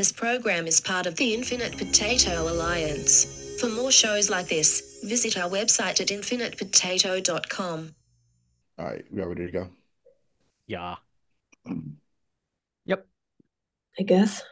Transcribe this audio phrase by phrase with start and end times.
[0.00, 3.58] This program is part of the Infinite Potato Alliance.
[3.60, 7.94] For more shows like this, visit our website at infinitepotato.com.
[8.78, 9.68] All right, we are ready to go.
[10.66, 10.96] Yeah.
[12.86, 13.06] Yep.
[13.98, 14.42] I guess.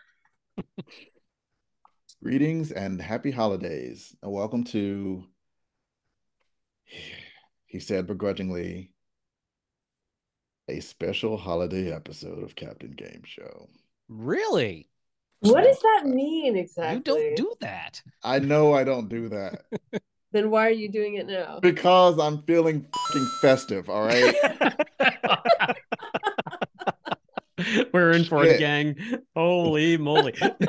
[2.22, 5.24] Greetings and happy holidays, and welcome to,
[7.64, 8.92] he said begrudgingly,
[10.68, 13.70] a special holiday episode of Captain Game Show.
[14.10, 14.90] Really?
[15.40, 16.96] What does that mean exactly?
[16.96, 18.02] You don't do that.
[18.22, 19.62] I know I don't do that
[20.32, 21.58] Then why are you doing it now?
[21.60, 24.34] because I'm feeling fucking festive, all right?
[27.92, 28.96] We're in for it, gang.
[29.34, 30.34] Holy moly.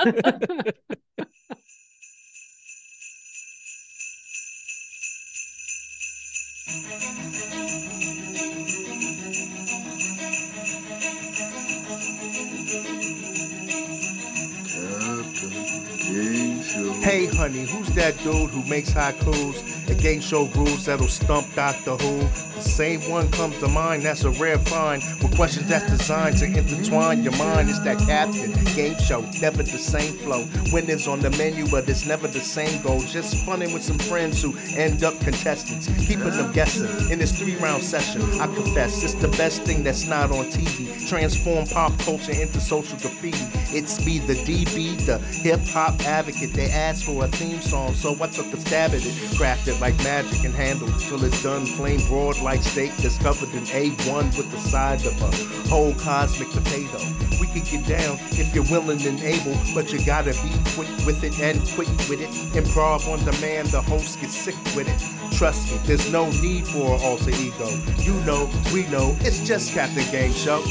[17.01, 21.95] Hey honey, who's that dude who makes haikus and game show rules that'll stump Doctor
[21.95, 22.19] Who?
[22.55, 25.01] The same one comes to mind, that's a rare find.
[25.21, 27.69] With questions that's designed to intertwine your mind.
[27.69, 30.45] It's that captain game show, never the same flow.
[30.73, 32.99] Winners on the menu, but it's never the same goal.
[32.99, 37.11] Just funning with some friends who end up contestants, keeping them guessing.
[37.11, 41.07] In this three round session, I confess it's the best thing that's not on TV.
[41.07, 43.37] Transform pop culture into social graffiti.
[43.71, 46.53] It's me, the DB, the hip hop advocate.
[46.53, 49.13] They asked for a theme song, so I took a stab at it.
[49.37, 51.65] Crafted like magic and handled till it's done.
[51.65, 56.49] Flame broad like steak that's covered in A1 with the side of a whole cosmic
[56.49, 56.99] potato.
[57.39, 61.23] We could get down if you're willing and able, but you gotta be quick with
[61.23, 62.29] it and quick with it.
[62.53, 65.37] Improv on demand, the host gets sick with it.
[65.37, 67.69] Trust me, there's no need for an alter ego.
[67.99, 70.61] You know, we know, it's just Captain Game Show.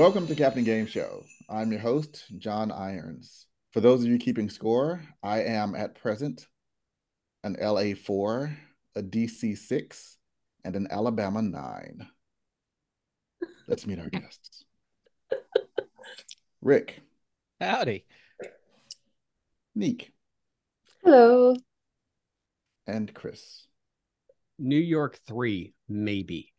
[0.00, 1.26] Welcome to Captain Game Show.
[1.50, 3.44] I'm your host, John Irons.
[3.70, 6.46] For those of you keeping score, I am at present
[7.44, 8.56] an LA 4,
[8.96, 10.16] a DC 6,
[10.64, 12.08] and an Alabama 9.
[13.68, 14.64] Let's meet our guests.
[16.62, 17.02] Rick,
[17.60, 18.06] Howdy.
[19.76, 20.12] Nique,
[21.04, 21.56] Hello.
[22.86, 23.66] and Chris.
[24.58, 26.49] New York 3, maybe.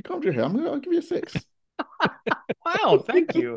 [0.00, 0.44] You combed your hair.
[0.44, 1.36] I'm gonna I'll give you a six.
[2.64, 3.54] Wow, thank you.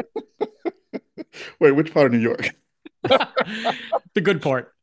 [1.60, 2.50] Wait, which part of New York?
[3.04, 4.74] the good part.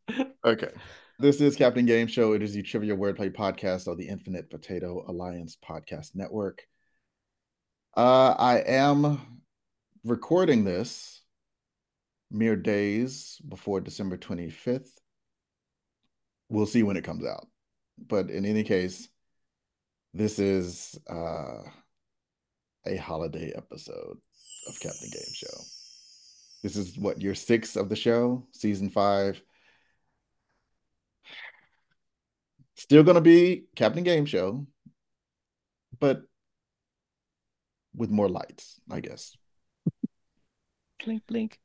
[0.43, 0.71] Okay.
[1.19, 2.33] This is Captain Game Show.
[2.33, 6.63] It is the trivia wordplay podcast of the Infinite Potato Alliance Podcast Network.
[7.95, 9.21] Uh, I am
[10.03, 11.21] recording this
[12.31, 14.93] mere days before December 25th.
[16.49, 17.49] We'll see when it comes out.
[17.99, 19.11] But in any case,
[20.13, 21.63] this is uh,
[22.87, 24.19] a holiday episode
[24.69, 25.57] of Captain Game Show.
[26.63, 29.41] This is what, year six of the show, season five.
[32.77, 34.67] Still gonna be Captain Game Show,
[35.99, 36.23] but
[37.95, 39.37] with more lights, I guess.
[41.05, 41.59] Blink, blink.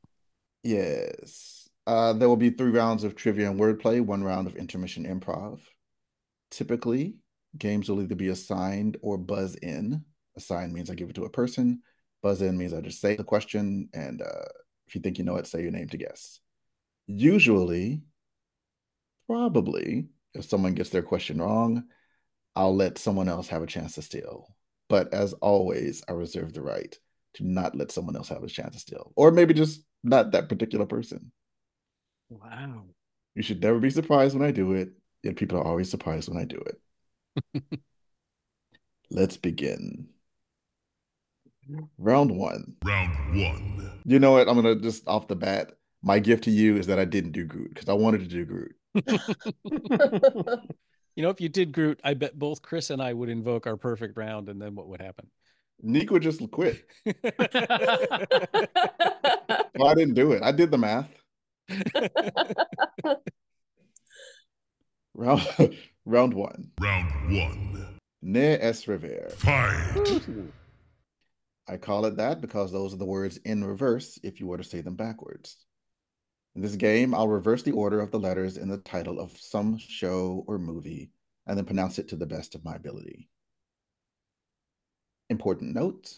[0.63, 1.69] Yes.
[1.88, 5.59] Uh, there will be three rounds of trivia and wordplay, one round of intermission improv.
[6.50, 7.16] Typically,
[7.57, 10.03] games will either be assigned or buzz in.
[10.38, 11.81] Assign means I give it to a person.
[12.21, 14.45] Buzz in means I just say the question, and uh,
[14.88, 16.39] if you think you know it, say your name to guess.
[17.07, 18.01] Usually,
[19.27, 21.83] probably, if someone gets their question wrong,
[22.55, 24.55] I'll let someone else have a chance to steal.
[24.89, 26.97] But as always, I reserve the right
[27.35, 30.49] to not let someone else have a chance to steal, or maybe just not that
[30.49, 31.31] particular person.
[32.29, 32.85] Wow.
[33.35, 34.89] You should never be surprised when I do it,
[35.22, 36.79] yet people are always surprised when I do it.
[39.12, 40.07] Let's begin.
[41.97, 42.75] Round one.
[42.84, 43.91] Round one.
[44.06, 44.47] You know what?
[44.47, 45.73] I'm gonna just off the bat.
[46.03, 48.46] My gift to you is that I didn't do Groot because I wanted to do
[48.46, 48.75] Groot.
[51.16, 53.78] You know, if you did Groot, I bet both Chris and I would invoke our
[53.78, 55.31] perfect round, and then what would happen?
[55.81, 56.85] Nick would just quit.
[59.78, 60.41] Well, I didn't do it.
[60.41, 61.09] I did the math.
[65.14, 65.41] Round
[66.05, 66.72] round one.
[66.79, 67.99] Round one.
[68.22, 69.29] Ne es rever.
[69.37, 70.22] Fight.
[71.67, 74.63] I call it that because those are the words in reverse if you were to
[74.63, 75.66] say them backwards.
[76.55, 79.78] In this game, I'll reverse the order of the letters in the title of some
[79.78, 81.11] show or movie
[81.47, 83.29] and then pronounce it to the best of my ability.
[85.29, 86.13] Important note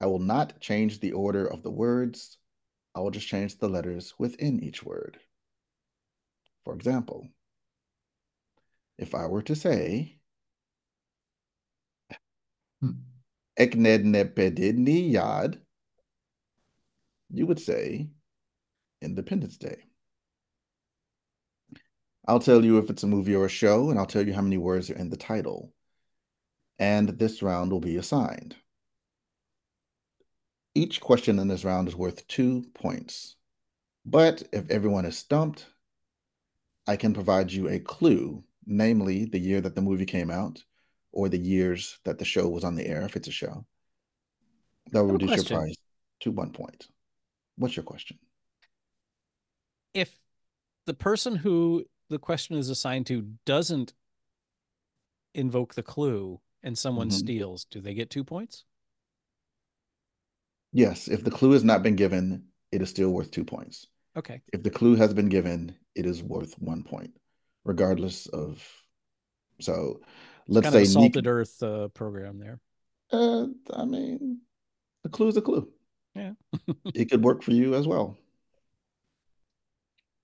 [0.00, 2.38] I will not change the order of the words,
[2.94, 5.18] I will just change the letters within each word.
[6.64, 7.28] For example,
[8.98, 10.18] If I were to say
[12.80, 12.90] hmm.
[13.58, 15.58] Eknednepedidni Yad,
[17.30, 18.10] you would say
[19.00, 19.84] Independence Day.
[22.26, 24.42] I'll tell you if it's a movie or a show, and I'll tell you how
[24.42, 25.72] many words are in the title.
[26.78, 28.56] And this round will be assigned.
[30.74, 33.36] Each question in this round is worth two points.
[34.06, 35.66] But if everyone is stumped,
[36.86, 40.62] I can provide you a clue, namely the year that the movie came out
[41.12, 43.66] or the years that the show was on the air, if it's a show.
[44.92, 45.76] That a reduce your prize
[46.20, 46.86] to one point.
[47.56, 48.18] What's your question?
[49.94, 50.18] If
[50.86, 53.94] the person who the question is assigned to doesn't
[55.34, 57.12] invoke the clue and someone Mhm.
[57.12, 58.64] steals, do they get two points?
[60.72, 63.86] Yes, if the clue has not been given, it is still worth two points.
[64.16, 64.42] Okay.
[64.52, 67.18] If the clue has been given, it is worth one point,
[67.64, 68.66] regardless of.
[69.60, 70.00] So
[70.48, 72.60] let's kind of say a Nick- salted earth uh, program there.
[73.12, 74.40] Uh, I mean,
[75.04, 75.68] a clue is a clue.
[76.14, 76.32] Yeah.
[76.94, 78.16] it could work for you as well.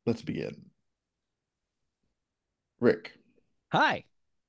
[0.07, 0.65] Let's begin.
[2.81, 3.13] Rick,
[3.73, 4.05] Hi.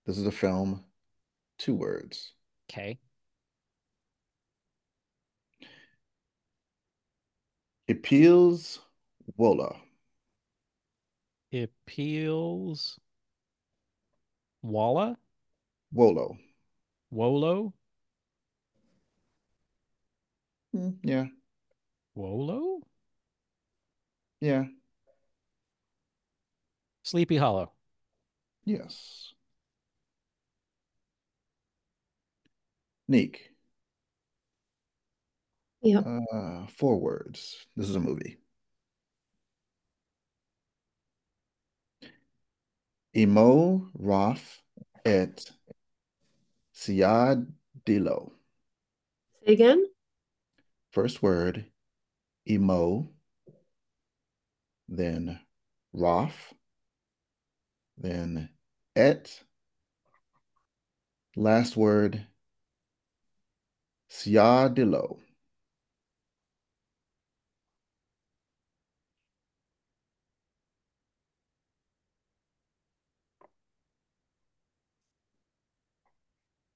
[0.06, 0.86] this is a film,
[1.58, 2.34] two words.
[2.70, 3.00] Okay.
[7.90, 8.80] Appeals
[9.38, 9.76] Wola.
[11.52, 13.00] It peels
[14.62, 15.18] Walla?
[15.92, 16.38] Wolo.
[17.12, 17.74] Wolo?
[20.74, 21.28] Hmm, yeah,
[22.16, 22.82] Wolo?
[24.42, 24.66] yeah,
[27.04, 27.74] Sleepy Hollow.
[28.66, 29.34] yes.
[33.08, 33.52] Nique,
[35.82, 36.06] Yep.
[36.06, 37.66] uh, four words.
[37.76, 38.38] This is a movie.
[43.20, 44.62] Imo Roth
[45.04, 45.52] et
[46.74, 47.52] Siad
[47.86, 48.32] Dilo.
[49.46, 49.86] Say again?
[50.92, 51.66] First word,
[52.50, 53.10] emo,
[54.88, 55.38] then
[55.92, 56.54] Roth,
[57.98, 58.48] then
[58.96, 59.44] et,
[61.36, 62.26] last word,
[64.10, 65.20] Siadilo.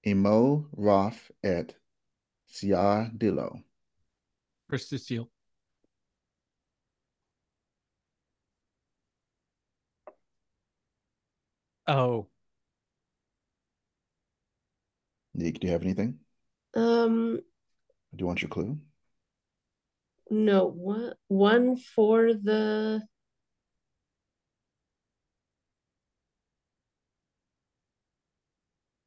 [0.06, 1.76] Emo, Roth, et
[2.50, 3.64] Siadilo.
[4.70, 5.30] Chris Steele.
[11.88, 12.28] Oh,
[15.34, 16.20] Nick, do you have anything?
[16.76, 17.40] Um,
[18.16, 18.78] Do you want your clue?
[20.30, 23.02] no, what one for the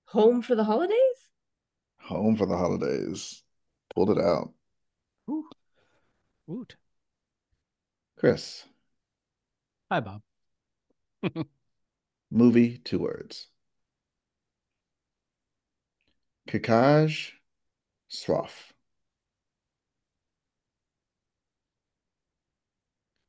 [0.06, 1.28] home for the holidays?
[2.00, 3.42] Home for the holidays.
[3.94, 4.52] Pulled it out.
[5.30, 5.48] Ooh.
[6.46, 6.76] woot.
[8.16, 8.66] Chris,
[9.90, 10.22] Hi, Bob.
[12.30, 13.48] movie, two words.
[16.48, 17.32] Kakaj
[18.10, 18.72] Sroff.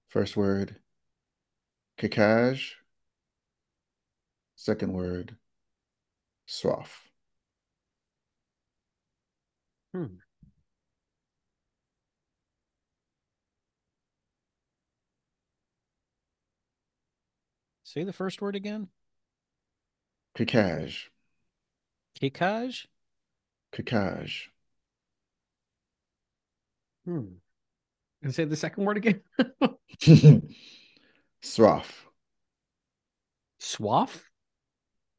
[0.09, 0.77] First word,
[1.97, 2.73] Kakaj.
[4.55, 5.37] Second word,
[6.47, 7.09] Sroff.
[9.93, 10.17] Hmm.
[17.83, 18.89] Say the first word again.
[20.35, 21.07] Kakaj.
[22.21, 22.85] Kikaj?
[23.71, 24.49] Kakaj.
[27.05, 27.37] Hmm.
[28.21, 29.21] And say the second word again.
[31.41, 32.05] Swaff.
[33.59, 34.29] Swaff?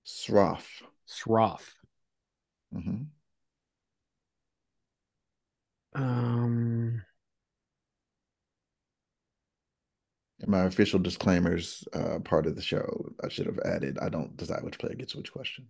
[0.04, 0.82] Sroff.
[1.08, 1.74] Sroff.
[2.72, 3.04] hmm
[5.94, 7.02] Um,
[10.40, 14.36] In my official disclaimers uh, part of the show, I should have added, I don't
[14.36, 15.66] decide which player gets which question.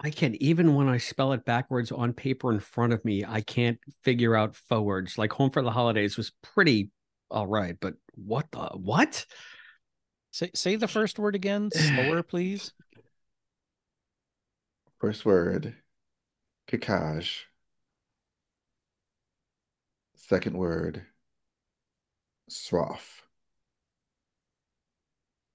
[0.00, 3.40] I can't even when I spell it backwards on paper in front of me, I
[3.40, 5.18] can't figure out forwards.
[5.18, 6.90] Like Home for the Holidays was pretty
[7.30, 9.26] all right, but what the what?
[10.30, 12.72] Say say the first word again, slower, please.
[15.00, 15.76] First word,
[16.68, 17.44] Kakaj.
[20.16, 21.06] Second word,
[22.50, 23.22] Sroff.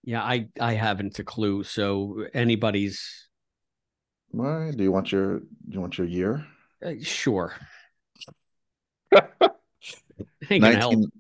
[0.04, 1.64] Yeah, I I haven't a clue.
[1.64, 3.28] So anybody's
[4.32, 4.72] Why?
[4.72, 6.46] Do you want your do you want your year?
[6.84, 7.54] uh, sure.
[10.50, 11.12] Ain't gonna 19,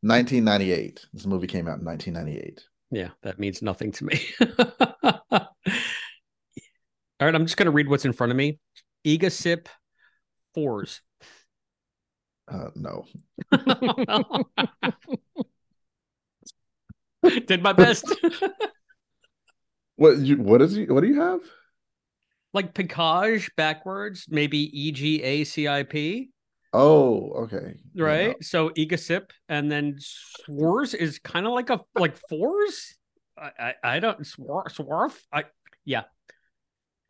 [0.00, 1.06] 1998.
[1.12, 2.64] This movie came out in 1998.
[2.90, 4.20] Yeah, that means nothing to me.
[7.20, 8.60] All right, I'm just going to read what's in front of me.
[9.04, 9.66] Egasip
[10.54, 11.00] fours.
[12.48, 13.04] Uh, no.
[17.46, 18.14] Did my best.
[19.98, 21.40] What you what is he what do you have?
[22.52, 26.28] like Picage backwards, maybe E G A C I P,
[26.78, 27.74] Oh, okay.
[27.94, 28.44] Yeah, right?
[28.44, 32.98] So Egasip and then Swars is kind of like a like fours.
[33.38, 35.16] I I, I don't swar swarf.
[35.32, 35.44] I
[35.86, 36.02] yeah.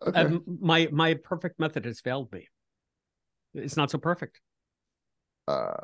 [0.02, 0.08] No.
[0.08, 0.20] Okay.
[0.20, 2.48] Um, my my perfect method has failed me.
[3.54, 4.40] It's not so perfect.
[5.48, 5.74] uh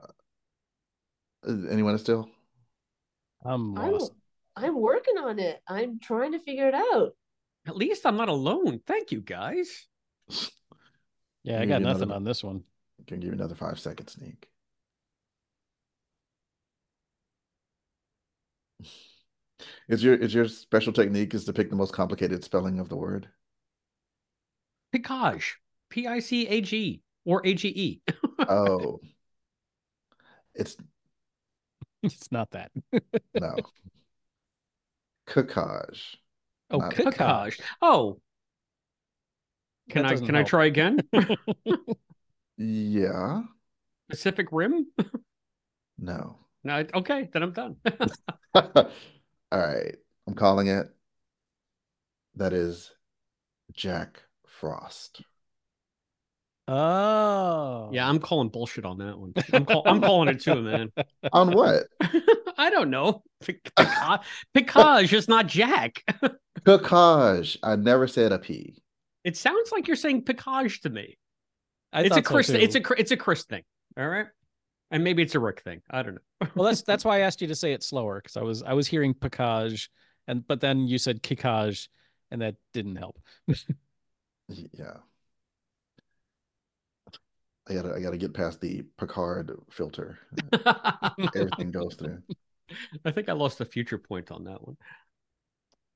[1.70, 2.28] anyone still?
[3.44, 3.98] I'm I'm.
[4.54, 5.60] I'm working on it.
[5.66, 7.12] I'm trying to figure it out.
[7.66, 8.80] At least I'm not alone.
[8.86, 9.86] Thank you, guys.
[11.42, 12.64] Yeah, I got nothing another- on this one.
[13.06, 14.48] Can give you another five seconds, sneak.
[19.88, 22.96] Is your is your special technique is to pick the most complicated spelling of the
[22.96, 23.28] word?
[24.92, 25.58] Picage,
[25.88, 28.02] P I C A G or A G E.
[28.38, 29.00] Oh,
[30.54, 30.76] it's
[32.02, 32.70] It's not that.
[33.34, 33.56] no.
[35.26, 36.16] Cookage.
[36.70, 36.94] Oh, Not-
[37.80, 38.20] Oh,
[39.90, 40.98] can I doesn't can I try again?
[42.56, 43.42] Yeah.
[44.08, 44.86] Pacific Rim?
[45.98, 46.38] No.
[46.64, 47.76] No, okay, then I'm done.
[48.54, 48.90] All
[49.52, 49.96] right.
[50.26, 50.86] I'm calling it.
[52.36, 52.92] That is
[53.72, 54.22] Jack
[54.62, 55.22] Frost.
[56.68, 57.90] Oh.
[57.92, 59.32] yeah, I'm calling bullshit on that one.
[59.52, 60.92] I'm, call, I'm calling it too, man.
[61.32, 61.88] On what?
[62.56, 63.24] I don't know.
[63.44, 64.20] Pic- Picage,
[64.54, 66.04] Picage is not Jack.
[66.64, 67.56] Cookage.
[67.64, 68.80] I never said a P.
[69.24, 71.18] It sounds like you're saying Picage to me.
[71.92, 72.50] I it's a thought so, Chris.
[72.50, 73.64] it's a it's a Chris thing.
[73.98, 74.26] All right,
[74.92, 75.82] and maybe it's a Rick thing.
[75.90, 76.48] I don't know.
[76.54, 78.74] well, that's that's why I asked you to say it slower because I was I
[78.74, 79.90] was hearing picage,
[80.28, 81.88] and but then you said kickage,
[82.30, 83.18] and that didn't help.
[84.48, 84.96] Yeah.
[87.68, 90.18] I gotta I gotta get past the Picard filter.
[91.34, 92.18] Everything goes through.
[93.04, 94.76] I think I lost a future point on that one.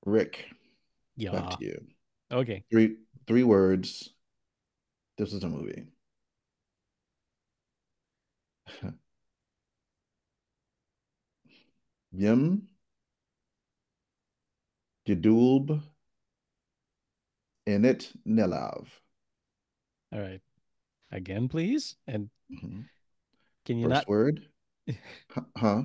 [0.05, 0.47] Rick,
[1.17, 1.33] Yeah.
[1.33, 1.87] back to you.
[2.31, 2.65] Okay.
[2.71, 4.11] Three three words.
[5.19, 5.87] This is a movie.
[12.13, 12.69] Yim
[15.07, 15.83] Gedulb
[17.67, 18.87] Init Nilav.
[20.13, 20.41] All right.
[21.11, 21.97] Again, please.
[22.07, 22.85] And Mhm.
[23.65, 24.09] can you First not?
[24.09, 24.49] word.
[25.57, 25.83] Huh-?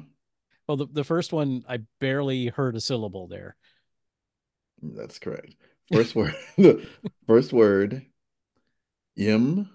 [0.68, 3.56] Well, the, the first one I barely heard a syllable there.
[4.82, 5.56] That's correct.
[5.92, 6.36] First word.
[7.28, 8.06] First word.
[9.16, 9.70] Yim.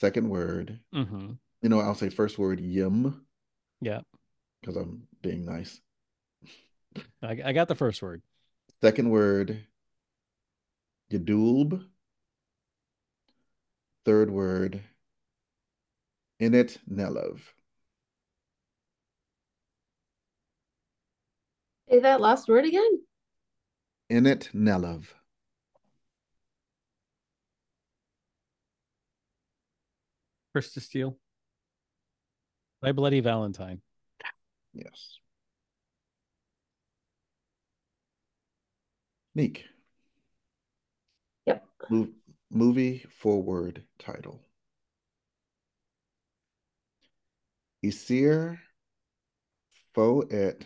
[0.00, 0.80] Second word.
[0.94, 1.32] Mm-hmm.
[1.62, 3.24] You know, I'll say first word yim
[3.80, 4.00] Yeah.
[4.60, 5.80] because I'm being nice.
[7.22, 8.20] I, I got the first word.
[8.82, 9.66] Second word,
[11.10, 11.84] Gedulb.
[14.04, 14.82] Third word,
[16.40, 17.40] Init Nelov.
[21.88, 23.00] Say that last word again.
[24.12, 25.06] Init Nelov.
[30.54, 31.16] Krista Steele.
[32.82, 33.80] My Bloody Valentine.
[34.74, 35.18] Yes.
[39.34, 39.64] Nique.
[41.46, 41.64] Yep.
[41.90, 42.12] Mov-
[42.50, 44.40] movie forward title.
[47.84, 48.58] Isir
[49.92, 50.64] fo et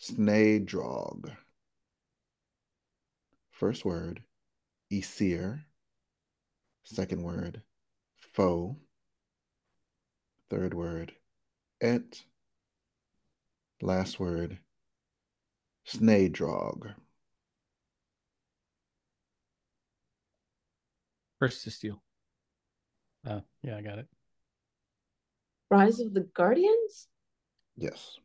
[0.00, 1.30] snadrog.
[3.50, 4.22] First word,
[4.90, 5.64] Isir.
[6.84, 7.62] Second word,
[8.18, 8.76] fo.
[10.50, 11.12] Third word,
[11.80, 12.24] et.
[13.80, 14.58] Last word,
[21.42, 21.50] snadrog.
[21.50, 22.02] Krista Steele.
[23.26, 24.08] Oh, yeah, I got it.
[25.70, 27.08] Rise of the Guardians?
[27.76, 28.18] Yes.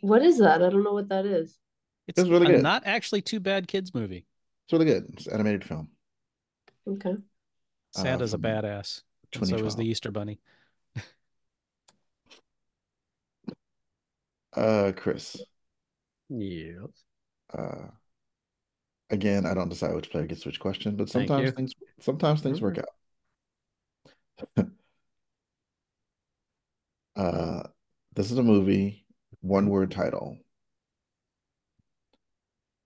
[0.00, 0.62] What is that?
[0.62, 1.58] I don't know what that is.
[2.06, 2.62] It's was really a good.
[2.62, 4.26] not actually too bad kids movie.
[4.64, 5.06] It's really good.
[5.14, 5.88] It's an animated film.
[6.88, 7.14] Okay.
[7.92, 9.02] Santa's Uh, a badass.
[9.34, 10.40] And so is the Easter Bunny.
[14.54, 15.46] Uh, Chris.
[16.28, 16.90] Yes.
[17.52, 17.88] Uh,
[19.12, 22.76] again, I don't decide which player gets which question, but sometimes things sometimes things work
[22.76, 22.84] Mhm.
[24.66, 24.72] out.
[27.16, 27.62] uh,
[28.14, 29.06] this is a movie,
[29.40, 30.38] one word title.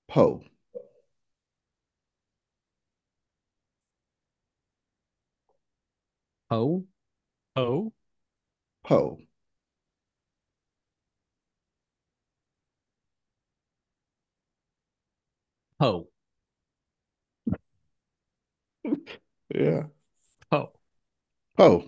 [0.09, 0.43] Poe.
[6.51, 6.85] Poe.
[7.57, 7.93] Oh,
[8.85, 9.19] Poe.
[15.81, 16.09] Ho.
[19.55, 19.85] Yeah.
[20.51, 20.73] Oh.
[21.59, 21.85] Oh,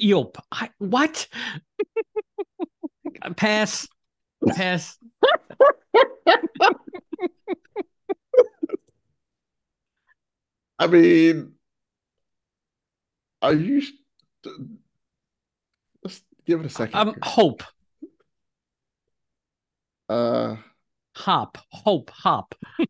[0.00, 0.36] Eop.
[0.52, 1.26] I what?
[3.36, 3.88] Pass.
[4.48, 4.98] Pass.
[10.80, 11.54] I mean,
[13.42, 13.82] are you?
[16.04, 16.94] Let's give it a second.
[16.94, 17.16] Um, here.
[17.22, 17.64] hope.
[20.08, 20.56] Uh,
[21.18, 21.58] Hop.
[21.72, 22.10] Hope.
[22.10, 22.54] Hop.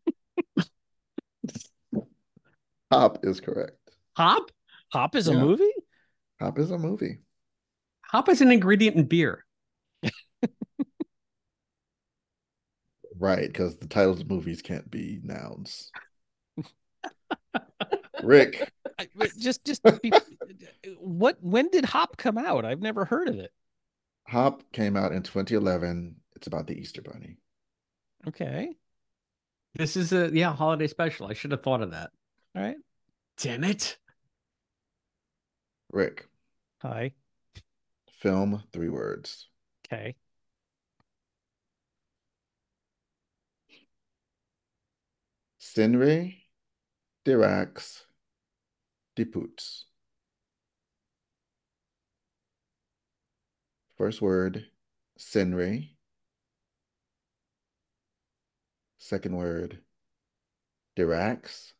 [2.91, 3.77] Hop is correct.
[4.17, 4.51] Hop.
[4.93, 5.71] Hop is a movie?
[6.39, 7.21] Hop is a movie.
[8.05, 9.45] Hop is an ingredient in beer.
[13.17, 15.91] Right, because the titles of movies can't be nouns.
[18.23, 19.07] Rick, I-
[19.39, 20.11] just just be,
[20.99, 22.63] what when did Hop come out?
[22.63, 23.51] I've never heard of it.
[24.27, 26.15] Hop came out in 2011.
[26.35, 27.37] It's about the Easter Bunny.
[28.27, 28.75] Okay.
[29.75, 31.27] This is a yeah holiday special.
[31.27, 32.11] I should have thought of that.
[32.55, 32.77] All right.
[33.37, 33.97] Damn it.
[35.91, 36.27] Rick,
[36.81, 37.13] Hi.
[38.21, 39.47] film, three words.
[39.87, 40.15] Okay.
[45.59, 46.35] Sinre,
[47.25, 48.03] Dirax,
[49.15, 49.85] Diputs.
[53.97, 54.67] First word,
[55.17, 55.89] Sinre.
[58.99, 59.79] Second word,
[60.97, 61.73] Dirax.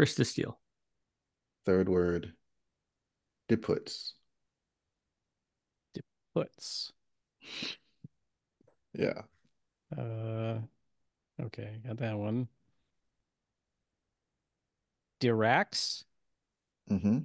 [0.00, 0.58] Krista Steele.
[1.64, 2.32] Third word,
[3.48, 4.12] Diputs.
[6.34, 6.92] Diputs.
[8.92, 9.22] Yeah.
[9.96, 10.58] Uh
[11.40, 12.48] okay, got that one.
[15.20, 16.04] Dirax.
[16.90, 17.18] Mm-hmm.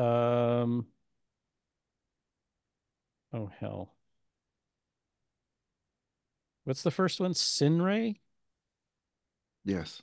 [0.00, 0.86] Um
[3.32, 3.94] Oh hell.
[6.64, 7.32] What's the first one?
[7.32, 8.16] Sinray?
[9.64, 10.02] Yes.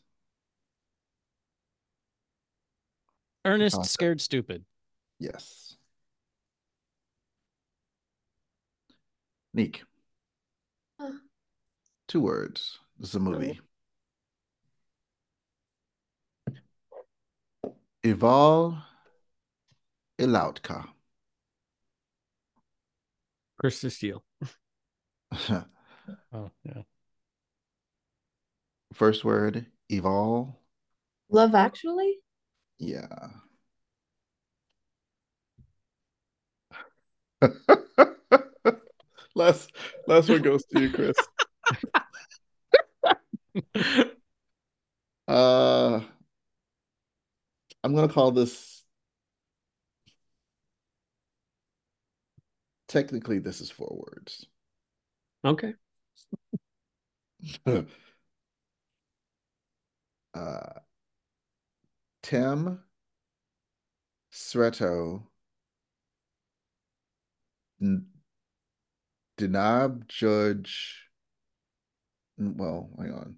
[3.45, 3.87] Ernest Awesome.
[3.87, 4.65] Scared Stupid.
[5.19, 5.77] Yes.
[9.55, 9.83] Nique.
[10.99, 11.11] Huh.
[12.07, 12.79] Two words.
[12.99, 13.59] This is a movie.
[18.03, 18.77] Ival
[20.19, 20.94] Ilautka.
[23.65, 24.23] Krista Steele.
[26.31, 26.83] Oh yeah.
[28.93, 30.59] First word, Eval.
[31.29, 32.19] Love Actually?
[32.77, 33.07] Yeah.
[39.35, 39.71] last
[40.05, 41.15] last one goes to you, Chris.
[45.27, 46.01] Uh
[47.83, 48.74] I'm gonna call this
[52.95, 54.47] technically this is four words.
[55.43, 55.73] Okay.
[60.33, 60.79] uh
[62.23, 62.79] Tim
[64.31, 65.23] Sreto
[69.37, 71.01] Denab Judge
[72.37, 73.35] well, hang on.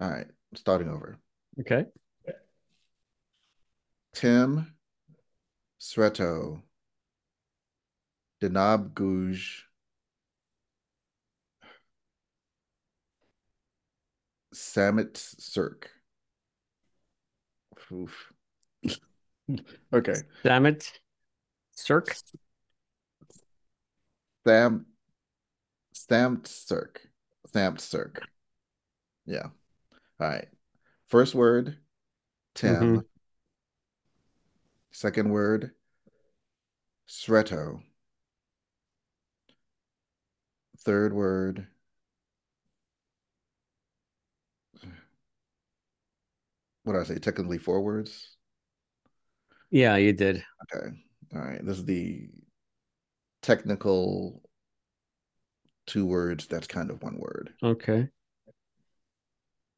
[0.00, 1.18] All right, starting over.
[1.60, 1.84] Okay.
[4.14, 4.74] Tim
[5.80, 6.62] Sreto
[8.40, 9.62] Denab Guj
[14.52, 15.90] Samit Sirk.
[17.92, 18.32] Oof.
[19.92, 20.14] okay.
[20.42, 21.00] Damn it.
[21.72, 22.16] Cirque.
[24.46, 24.86] Sam
[25.92, 27.00] Sam Sirk.
[27.52, 28.22] Sam Sirk.
[29.26, 29.46] Yeah.
[30.20, 30.48] All right.
[31.06, 31.78] First word,
[32.54, 32.74] Tim.
[32.98, 33.04] Mhm.
[34.90, 35.72] Second word,
[37.08, 37.82] Sreto.
[40.88, 41.66] Third word,
[46.82, 47.18] what did I say?
[47.18, 48.38] Technically four words.
[49.70, 50.42] Yeah, you did.
[50.74, 50.86] Okay.
[51.34, 51.62] All right.
[51.62, 52.30] This is the
[53.42, 54.40] technical
[55.86, 57.52] two words that's kind of one word.
[57.62, 58.08] Okay.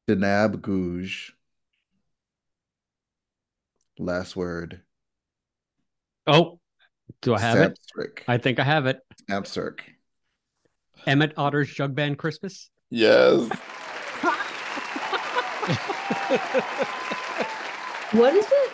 [0.09, 1.33] Denab Gouge.
[3.99, 4.81] Last word.
[6.29, 6.61] Oh,
[7.21, 7.81] do I have it?
[8.29, 9.01] I think I have it.
[9.29, 9.81] Samstrik.
[11.07, 12.71] Emmett Otter's Jug Band Christmas.
[12.91, 13.49] Yes.
[18.13, 18.71] What is it?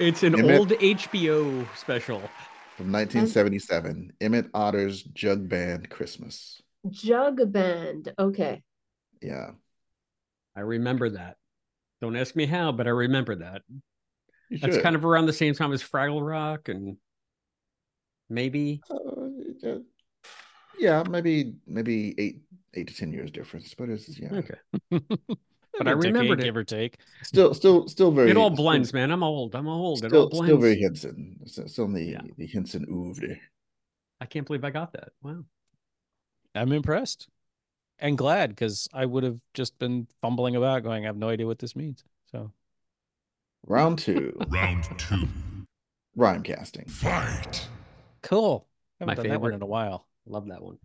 [0.00, 2.18] It's an Emmett- old HBO special.
[2.76, 4.12] From 1977.
[4.20, 6.60] Emmett Otter's Jug Band Christmas.
[6.90, 8.12] Jug Band.
[8.18, 8.62] Okay.
[9.22, 9.52] Yeah.
[10.56, 11.36] I remember that.
[12.00, 13.62] Don't ask me how, but I remember that.
[14.50, 14.82] You That's should.
[14.82, 16.96] kind of around the same time as Fraggle Rock and
[18.28, 19.78] maybe Uh,
[20.78, 22.40] yeah, yeah, maybe maybe eight
[22.74, 25.00] eight to ten years difference, but it's yeah, okay.
[25.76, 26.44] But I remembered it.
[26.44, 26.98] give or take.
[27.24, 29.10] still still still very It all still- blends, man.
[29.10, 29.56] I'm old.
[29.56, 30.04] I'm old.
[30.04, 30.46] It all Still, blends.
[30.46, 31.40] still very Henson.
[31.46, 32.20] Still still in the Yeah.
[32.38, 33.36] the Henson oeuvre.
[34.20, 35.08] I can't believe I got that.
[35.20, 35.44] Wow.
[36.54, 37.26] I'm impressed
[37.98, 41.46] and glad because I would have just been fumbling about, going, I have no idea
[41.46, 42.04] what this means.
[42.30, 42.52] So
[43.66, 45.26] Round two, Round two.
[46.14, 46.84] rhyme casting.
[46.86, 47.66] Fight.
[48.22, 48.68] cool.
[49.00, 49.56] Haven't My done that one favorite.
[49.56, 50.06] in a while.
[50.26, 50.78] Love that one.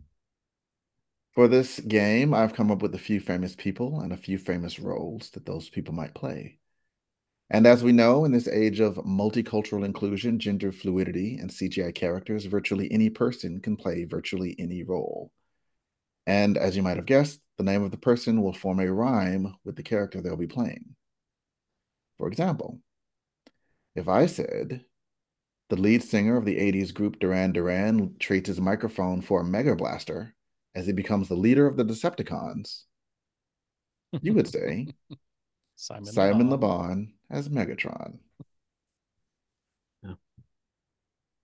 [1.34, 4.80] For this game, I've come up with a few famous people and a few famous
[4.80, 6.58] roles that those people might play.
[7.50, 12.46] And as we know, in this age of multicultural inclusion, gender fluidity, and CGI characters,
[12.46, 15.32] virtually any person can play virtually any role.
[16.28, 19.56] And as you might have guessed, the name of the person will form a rhyme
[19.64, 20.96] with the character they'll be playing.
[22.18, 22.82] For example,
[23.96, 24.86] if I said,
[25.70, 29.76] the lead singer of the 80s group Duran Duran trades his microphone for a Mega
[29.76, 30.36] Blaster
[30.76, 32.84] as he becomes the leader of the Decepticons,
[34.22, 34.88] you would say
[35.76, 36.88] Simon, Simon Le Le Bon.
[36.88, 38.18] Bon as Megatron.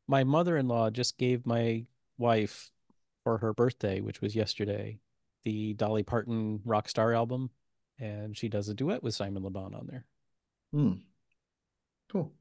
[0.07, 1.85] My mother-in-law just gave my
[2.17, 2.69] wife
[3.23, 4.99] for her birthday, which was yesterday,
[5.45, 7.49] the Dolly Parton Rockstar album,
[7.97, 10.05] and she does a duet with Simon Le Bon on there.
[10.71, 10.93] Hmm.
[12.11, 12.31] Cool.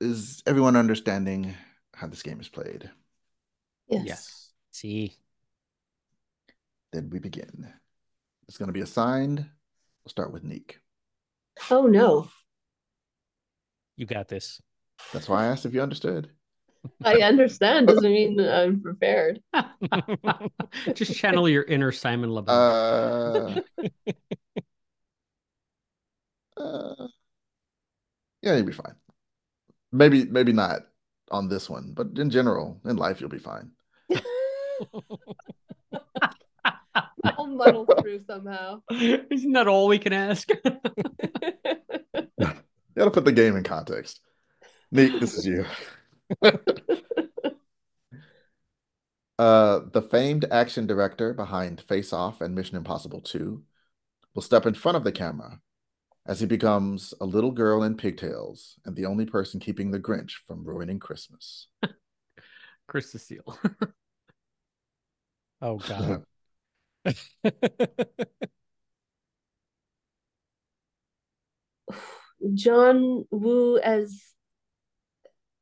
[0.00, 0.08] Yeah.
[0.08, 1.54] Is everyone understanding
[1.94, 2.90] how this game is played?
[3.88, 4.02] Yes.
[4.06, 4.52] Yes.
[4.72, 5.16] See,
[6.92, 7.72] Then we begin.
[8.48, 9.38] It's going to be assigned.
[9.38, 10.76] We'll start with Nique.
[11.70, 12.28] Oh no.
[13.96, 14.60] you got this.
[15.12, 16.30] That's why I asked if you understood.
[17.04, 19.40] I understand doesn't mean I'm prepared.
[20.94, 22.54] Just channel your inner Simon Le Bon.
[22.54, 23.60] Uh,
[26.60, 27.06] uh,
[28.42, 28.94] yeah, you'll be fine.
[29.96, 30.82] Maybe, maybe not
[31.30, 33.70] on this one, but in general, in life, you'll be fine.
[37.24, 38.82] I'll muddle through somehow.
[38.90, 40.48] Isn't that all we can ask?
[42.96, 44.20] You gotta put the game in context.
[44.90, 45.66] Neat, this is you.
[49.38, 53.62] Uh, the famed action director behind Face Off and Mission Impossible 2
[54.34, 55.60] will step in front of the camera
[56.26, 60.32] as he becomes a little girl in pigtails and the only person keeping the Grinch
[60.46, 61.68] from ruining Christmas.
[62.88, 63.58] Chris Cecile.
[65.62, 66.22] Oh God.
[72.54, 74.22] John Woo as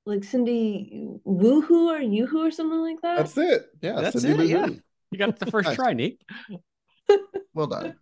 [0.05, 3.19] like Cindy Woohoo or Yoo-hoo or something like that.
[3.19, 3.67] That's it.
[3.81, 4.67] Yeah, That's Cindy it, Lou yeah.
[5.13, 5.77] You got it the first Nice.
[5.77, 6.21] try, Nick.
[7.55, 7.95] Well done.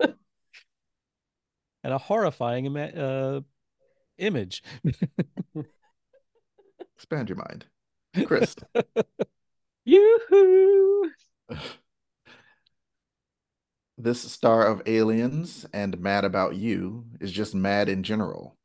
[1.82, 3.40] And a horrifying ima- uh,
[4.18, 4.62] image.
[6.96, 7.66] Expand your mind.
[8.26, 8.54] Chris.
[9.84, 11.10] Yoo-hoo!
[13.98, 18.56] This star of Aliens and Mad About You is just mad in general,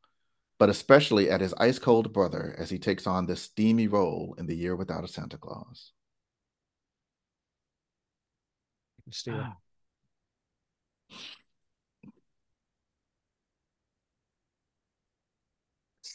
[0.58, 4.47] but especially at his ice cold brother as he takes on this steamy role in
[4.47, 5.91] The Year Without a Santa Claus.
[9.12, 9.53] Steal.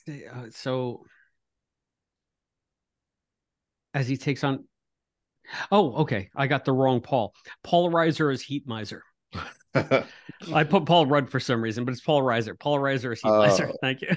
[0.09, 1.05] Uh, so
[3.95, 4.65] as he takes on
[5.71, 7.35] oh okay i got the wrong paul.
[7.62, 9.03] Paul reiser is heat miser.
[9.75, 13.31] I put paul rudd for some reason but it's paul reiser paul reiser is heat
[13.31, 13.71] miser.
[13.71, 14.09] Oh, thank you.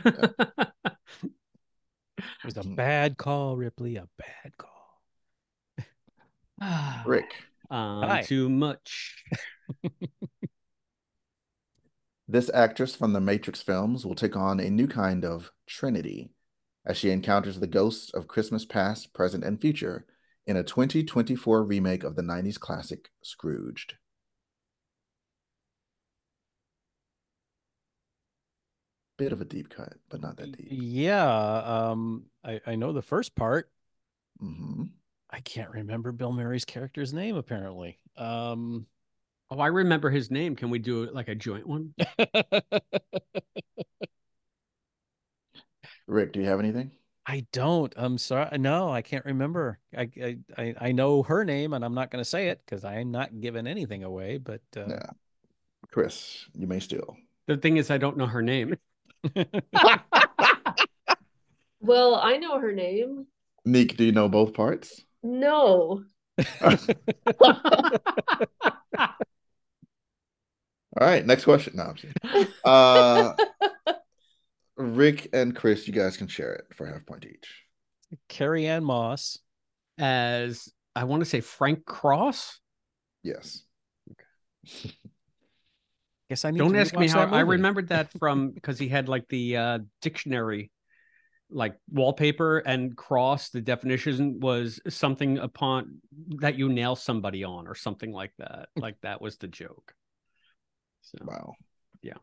[2.18, 3.98] It was a bad call, Ripley.
[3.98, 4.72] A bad call.
[7.06, 7.34] Rick,
[7.70, 8.22] um, Hi.
[8.22, 9.24] too much
[12.28, 16.32] this actress from the Matrix films will take on a new kind of Trinity
[16.86, 20.06] as she encounters the ghosts of Christmas past, present, and future
[20.46, 23.96] in a 2024 remake of the 90s classic Scrooged.
[29.18, 30.68] Bit of a deep cut, but not that deep.
[30.70, 31.56] Yeah.
[31.58, 32.26] Um.
[32.44, 33.72] I I know the first part.
[34.40, 34.84] hmm
[35.30, 37.38] I can't remember Bill Murray's character's name.
[37.38, 37.98] Apparently.
[38.18, 38.88] Um.
[39.52, 41.94] Oh i remember his name can we do it like a joint one
[46.08, 46.92] Rick, do you have anything?
[47.26, 47.92] I don't.
[47.98, 48.56] I'm sorry.
[48.60, 49.80] No, I can't remember.
[49.98, 52.86] I I I, I know her name, and I'm not going to say it because
[52.86, 54.38] I'm not giving anything away.
[54.38, 55.10] But uh, Yeah.
[55.92, 57.18] Chris, you may steal.
[57.48, 58.76] the thing is i don't know her name
[61.80, 63.28] Well, I know her name.
[63.68, 65.04] Nique, do you know both parts?
[65.22, 66.04] No.
[71.00, 71.14] All right.
[71.16, 71.76] right, next question.
[71.76, 72.48] No, I'm kidding.
[72.64, 73.34] Uh,
[74.78, 77.64] Rick and Chris, you guys can share it for half point each.
[78.30, 79.40] Carrie Anne Moss.
[79.98, 82.60] As I want to say Frank Cross.
[83.24, 83.64] Yes.
[84.12, 84.94] Okay.
[86.30, 89.08] Guess I need Don't to ask me how I remembered that from because he had
[89.08, 90.72] like the uh dictionary
[91.52, 96.00] like wallpaper and cross the definition was something upon
[96.40, 99.94] that you nail somebody on or something like that like that was the joke
[101.06, 101.54] so Wow.
[102.02, 102.14] Yeah.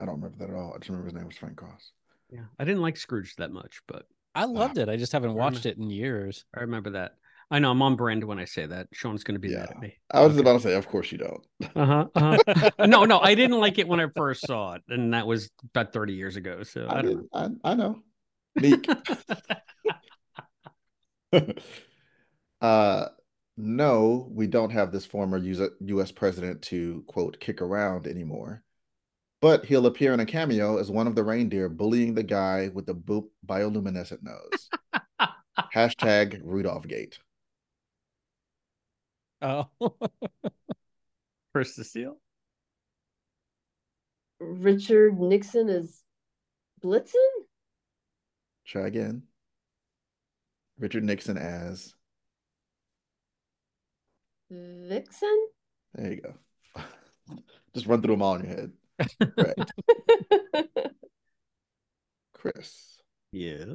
[0.00, 0.72] I don't remember that at all.
[0.74, 1.92] I just remember his name was Frank Cross.
[2.30, 4.88] yeah i didn't like scrooge that much but I loved it.
[4.88, 6.44] I just haven't watched it in years.
[6.56, 7.12] i remember that
[7.50, 9.58] i know i'm on brand when i say that sean's going to be Yeah.
[9.58, 10.40] mad at me I was Okay.
[10.40, 11.44] about to say, of course you don't.
[11.76, 12.70] uh-huh, uh-huh.
[12.86, 15.92] no no i didn't like it when i first saw it and that was about
[15.92, 17.28] 30 years ago so i, I, don't did,
[17.64, 18.02] I, I know.
[18.56, 18.88] Meek.
[22.60, 23.06] uh,
[23.56, 28.62] no, we don't have this former US US president to quote kick around anymore.
[29.40, 32.86] But he'll appear in a cameo as one of the reindeer bullying the guy with
[32.86, 34.70] the boop bioluminescent nose.
[35.74, 37.18] Hashtag Rudolph Gate.
[39.42, 39.68] Oh,
[41.52, 42.18] Chris the Steele.
[44.38, 46.02] Richard Nixon is
[46.82, 47.14] Blitzen?
[48.64, 49.24] Try again.
[50.78, 51.94] Richard Nixon as
[54.88, 55.48] Vixen?
[55.94, 56.34] there you go.
[57.74, 58.72] Just run through them all in your head.
[59.36, 60.84] Right.
[62.34, 62.98] Chris.
[63.32, 63.68] Yes.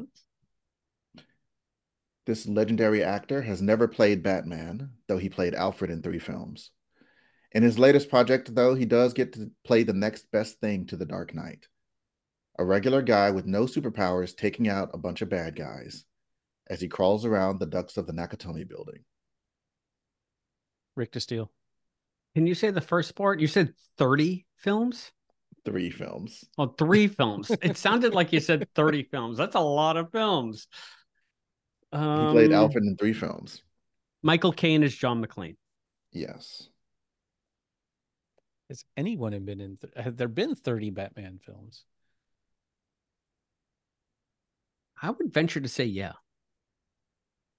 [2.26, 6.72] This legendary actor has never played Batman, though he played Alfred in three films.
[7.54, 10.98] In his latest project, though, he does get to play the next best thing to
[10.98, 11.68] the Dark Knight
[12.60, 16.06] a regular guy with no superpowers taking out a bunch of bad guys
[16.68, 19.04] as he crawls around the ducts of the Nakatomi building.
[20.98, 21.52] Rick Steele.
[22.36, 23.40] Can you say the first part?
[23.40, 25.12] You said 30 films?
[25.66, 26.44] Three films.
[26.58, 27.52] Oh, three films.
[27.62, 29.38] It sounded like you said 30 films.
[29.38, 30.68] That's a lot of films.
[31.92, 33.62] He Um, played Alfred in three films.
[34.24, 35.56] Michael Caine is John McClane.
[36.12, 36.70] Yes.
[38.70, 39.78] Has anyone been in?
[39.78, 41.86] Th- have there been thirty Batman films?
[45.02, 46.14] I would venture to say yeah.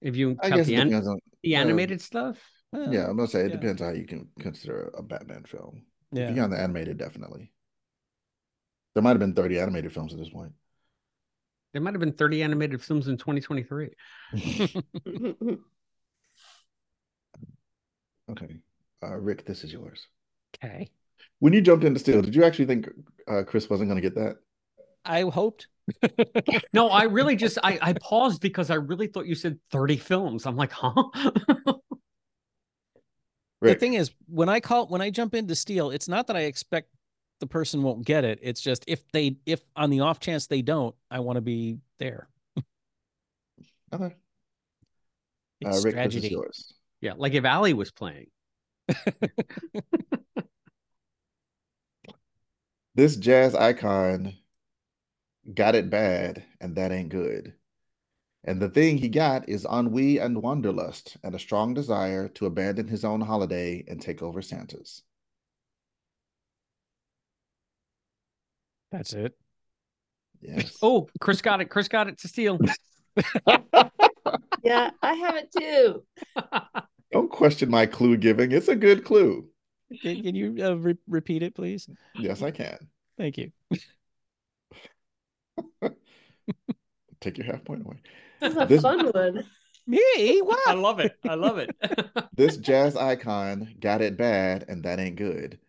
[0.01, 1.19] If you I count the, an- on.
[1.41, 2.37] the uh, animated stuff.
[2.71, 3.55] Well, Yeah, I'm gonna say it yeah.
[3.57, 5.83] depends how you can consider a Batman film.
[6.11, 6.33] Yeah.
[6.33, 7.51] you're the animated, definitely.
[8.93, 10.53] There might have been 30 animated films at this point.
[11.73, 13.89] There might have been 30 animated films in 2023.
[18.29, 18.57] Okay.
[19.03, 20.07] Uh, Rick, this is yours.
[20.55, 20.89] Okay.
[21.39, 22.89] When you jumped into Steel, did you actually think
[23.27, 24.37] uh, Chris wasn't going to get that?
[25.05, 25.67] I hoped.
[26.73, 30.45] No, I really just I, I paused because I really thought you said 30 films.
[30.45, 30.93] I'm like, huh?
[33.61, 36.41] the thing is, when I call when I jump into Steel, it's not that I
[36.41, 36.89] expect
[37.39, 38.39] the person won't get it.
[38.41, 41.77] It's just if they if on the off chance they don't, I want to be
[41.99, 42.27] there.
[43.93, 44.15] okay.
[45.65, 46.29] Uh, It's Rick, this is tragedy.
[46.29, 46.73] yours.
[47.01, 48.27] yeah, like if Ali was playing.
[52.93, 54.37] This jazz icon
[55.53, 57.53] got it bad, and that ain't good.
[58.45, 62.87] And the thing he got is ennui and wanderlust, and a strong desire to abandon
[62.87, 65.03] his own holiday and take over Santa's.
[68.91, 69.35] That's it.
[70.41, 70.77] Yes.
[70.81, 71.65] Oh, Chris got it.
[71.65, 72.57] Chris got it to steal.
[74.63, 76.03] yeah, I have it too.
[77.11, 78.51] Don't question my clue giving.
[78.51, 79.47] It's a good clue.
[80.01, 81.89] Can, can you uh, re- repeat it, please?
[82.15, 82.77] Yes, I can.
[83.17, 83.51] Thank you.
[87.21, 88.01] Take your half point away.
[88.39, 89.43] This is a This- fun one.
[89.87, 90.41] Me?
[90.43, 90.55] Wow.
[90.67, 91.15] I love it.
[91.27, 91.75] I love it.
[92.35, 95.59] This jazz icon got it bad, and that ain't good.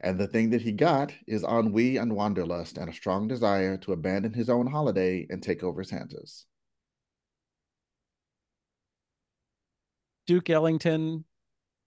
[0.00, 3.92] And the thing that he got is ennui and wanderlust and a strong desire to
[3.92, 6.46] abandon his own holiday and take over Santa's.
[10.26, 11.24] Duke Ellington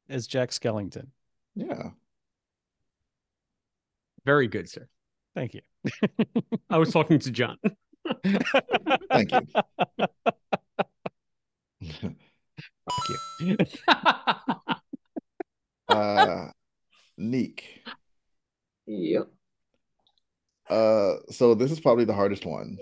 [0.09, 1.07] as Jack Skellington.
[1.55, 1.91] Yeah.
[4.25, 4.87] Very good, sir.
[5.35, 5.61] Thank you.
[6.69, 7.57] I was talking to John.
[9.11, 9.47] Thank you.
[15.89, 16.47] uh
[17.19, 17.63] Nique.
[18.85, 19.29] Yep.
[20.69, 22.77] Uh so this is probably the hardest one.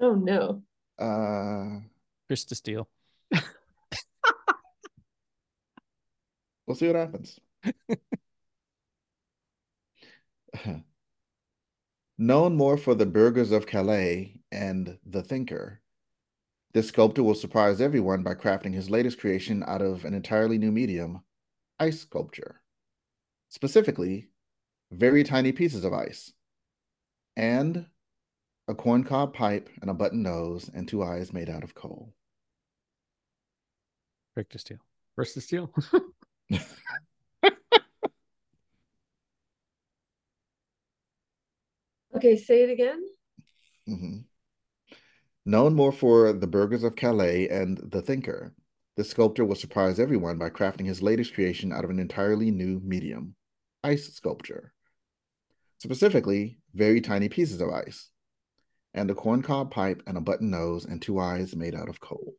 [0.00, 0.62] Oh no.
[0.98, 1.80] Uh
[2.26, 2.88] Chris to Steele.
[6.66, 7.38] we'll see what happens.
[12.22, 15.80] Known more for the Burghers of Calais and The Thinker,
[16.74, 20.70] this sculptor will surprise everyone by crafting his latest creation out of an entirely new
[20.70, 21.22] medium,
[21.78, 22.60] ice sculpture.
[23.48, 24.28] Specifically,
[24.92, 26.34] very tiny pieces of ice,
[27.38, 27.86] and
[28.68, 32.12] a corncob pipe and a button nose and two eyes made out of coal.
[34.36, 34.80] Richter steel.
[35.16, 35.72] Versus Steel.
[42.20, 43.02] Okay, say it again.
[43.88, 44.26] Mhm.
[45.46, 48.54] Known more for the Burghers of Calais and The Thinker,
[48.96, 52.78] the sculptor will surprise everyone by crafting his latest creation out of an entirely new
[52.80, 53.36] medium
[53.82, 54.74] ice sculpture.
[55.78, 58.10] Specifically, very tiny pieces of ice,
[58.92, 62.34] and a corncob pipe and a button nose and two eyes made out of coal.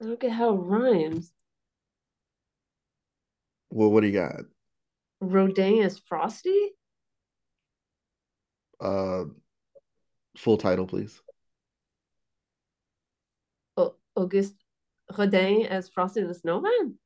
[0.00, 1.34] I don't get how it rhymes.
[3.70, 4.42] Well, what do you got?
[5.20, 6.70] Rodin is Frosty?
[8.80, 9.24] Uh,
[10.36, 11.20] full title, please.
[13.76, 14.54] O- Auguste
[15.16, 16.98] Rodin as Frosty the Snowman?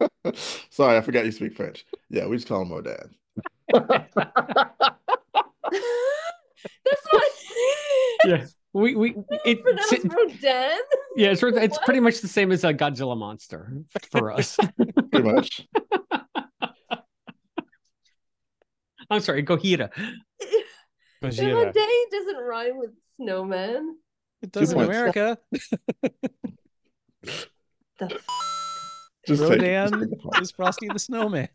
[0.70, 1.84] Sorry, I forgot you speak French.
[2.10, 3.14] Yeah, we just call him Rodin.
[3.72, 4.14] That's
[7.10, 7.32] what
[8.24, 8.44] yeah.
[8.74, 10.78] We we it, pronounced Rodin.
[11.16, 13.70] yeah, it's it's pretty much the same as a Godzilla monster
[14.10, 14.56] for us.
[15.12, 15.68] Pretty much.
[19.10, 19.90] I'm sorry, Gohira.
[21.22, 21.66] Gojira.
[21.66, 23.98] Rodin doesn't rhyme with snowman.
[24.40, 24.88] It does in points.
[24.88, 25.38] America.
[27.22, 28.26] The f-
[29.26, 29.60] Just take it.
[29.60, 30.40] Just Rodan take the point.
[30.40, 31.48] is Frosty the Snowman.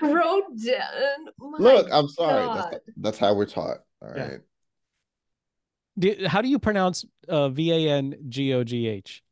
[0.00, 1.28] Rodin.
[1.38, 2.46] My Look, I'm sorry.
[2.70, 3.78] That's, that's how we're taught.
[4.00, 4.16] All right.
[4.16, 4.36] Yeah.
[6.00, 6.18] Right.
[6.18, 9.22] Do- How do you pronounce uh, V A N G O G H?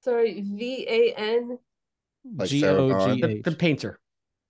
[0.00, 1.58] Sorry, V A N.
[2.36, 3.18] Like G Sarah O Vaughan?
[3.18, 3.98] G The, painter.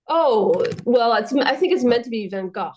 [0.07, 2.71] Oh, well, it's I think it's meant to be Van Gogh.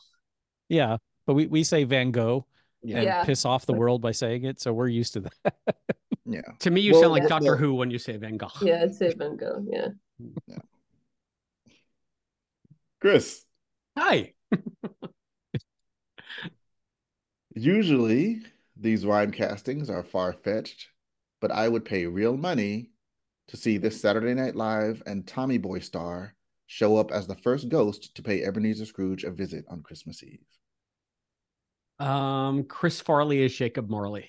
[0.68, 2.46] Yeah, but we, we say Van Gogh
[2.82, 3.24] and Yeah.
[3.24, 5.54] piss off the world by saying it, so we're used to that.
[6.30, 6.42] Yeah.
[6.58, 8.48] To me, you Well, sound like yeah, Doctor well- Who when you say Van Gogh.
[8.60, 9.64] Yeah, I'd say Van Gogh.
[9.66, 9.88] Yeah.
[13.00, 13.44] Chris,
[13.96, 14.34] Hi.
[17.64, 18.42] usually
[18.76, 20.88] these rhyme castings are far fetched,
[21.40, 22.90] but I would pay real money
[23.48, 26.34] to see this Saturday Night Live and Tommy Boy star
[26.66, 30.44] show up as the first ghost to pay Ebenezer Scrooge a visit on Christmas Eve.
[31.98, 34.28] Um, Chris Farley is Jacob Marley.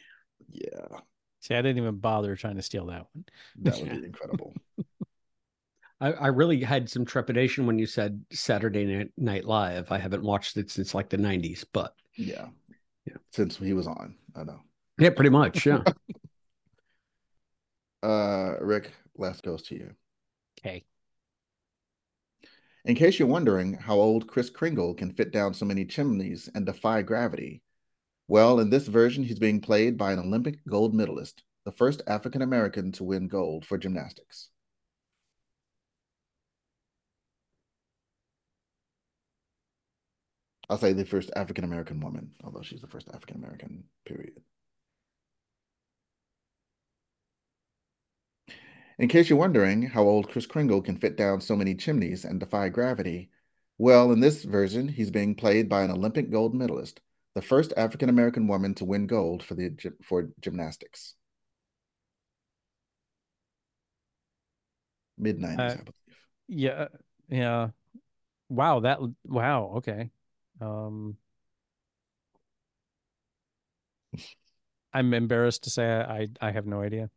[0.49, 0.99] Yeah,
[1.41, 3.25] See, I didn't even bother trying to steal that one.
[3.61, 4.53] that would be incredible.
[6.01, 9.91] I, I really had some trepidation when you said Saturday Night, Night Live.
[9.91, 12.47] I haven't watched it since like the 90s, but Yeah.
[12.67, 12.68] Yeah.
[13.31, 14.59] Since he was on, I know.
[14.99, 15.65] yeah, pretty much.
[15.65, 15.83] Yeah.
[18.01, 19.91] Uh, Rick, last goes to you.
[20.59, 20.85] Okay.
[22.85, 26.65] In case you're wondering how old Kris Kringle can fit down so many chimneys and
[26.65, 27.61] defy gravity,
[28.27, 32.41] well, in this version, he's being played by an Olympic gold medalist, the first African
[32.41, 34.49] American to win gold for gymnastics.
[40.69, 44.41] I'll say the first African American woman, although she's the first African American, period.
[48.99, 52.39] In case you're wondering how old Kris Kringle can fit down so many chimneys and
[52.39, 53.31] defy gravity,
[53.79, 57.01] well, in this version, he's being played by an Olympic gold medalist,
[57.33, 61.15] the first African American woman to win gold for the for gymnastics.
[65.17, 66.17] Mid 90s, Uh, I believe.
[66.47, 66.87] Yeah,
[67.29, 67.69] yeah.
[68.49, 70.11] Wow, that wow, okay.
[70.61, 71.17] Um
[74.93, 77.09] I'm embarrassed to say I I, I have no idea.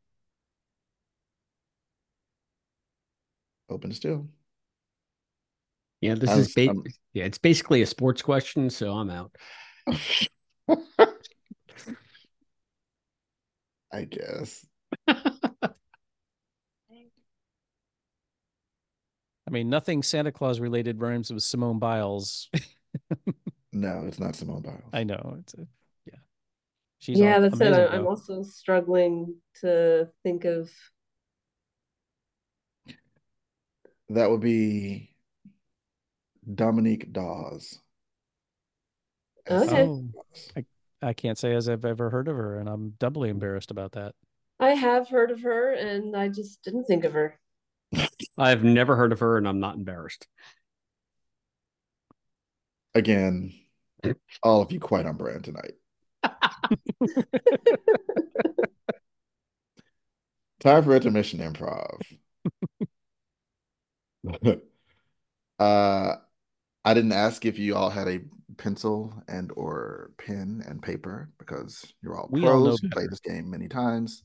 [3.68, 4.28] Open to still.
[6.00, 6.14] Yeah.
[6.14, 9.34] This I is was- ba- um, yeah, it's basically a sports question, so I'm out.
[13.92, 14.64] I guess.
[15.08, 15.72] I
[19.50, 22.48] mean, nothing Santa Claus related rhymes with Simone Biles.
[23.74, 24.82] No, it's not Simone Biles.
[24.92, 25.66] I know it's a
[26.04, 26.18] yeah.
[26.98, 27.72] She's yeah, that's it.
[27.72, 30.70] amazing, I- I'm also struggling to think of.
[34.10, 35.14] That would be
[36.54, 37.78] Dominique Dawes.
[39.50, 39.84] Okay.
[39.84, 40.04] Oh,
[40.56, 40.64] I,
[41.00, 44.14] I can't say as I've ever heard of her, and I'm doubly embarrassed about that.
[44.60, 47.38] I have heard of her, and I just didn't think of her.
[48.38, 50.26] I've never heard of her, and I'm not embarrassed.
[52.94, 53.52] Again,
[54.42, 55.72] all of you quite on brand tonight.
[60.60, 62.00] Time for intermission improv.
[65.58, 66.14] uh,
[66.84, 68.20] I didn't ask if you all had a
[68.58, 73.20] pencil and or pen and paper because you're all We all pros who play this
[73.20, 74.22] game many times.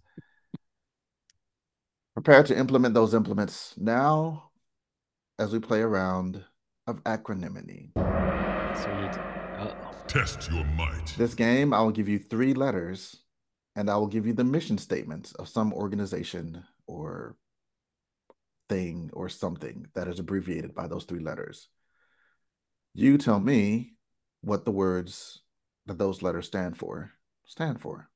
[2.14, 4.50] Prepare to implement those implements now
[5.40, 6.44] as we play a round
[6.88, 7.92] of acronymity.
[8.78, 9.20] Sweet.
[9.60, 9.92] Uh-oh.
[10.08, 11.16] Test your might.
[11.18, 13.18] This game, I will give you three letters
[13.76, 17.36] and I will give you the mission statements of some organization or
[18.70, 21.70] thing or something that is abbreviated by those three letters.
[22.94, 23.94] You tell me
[24.42, 25.42] what the words
[25.88, 27.12] that those letters stand for
[27.46, 28.10] stand for.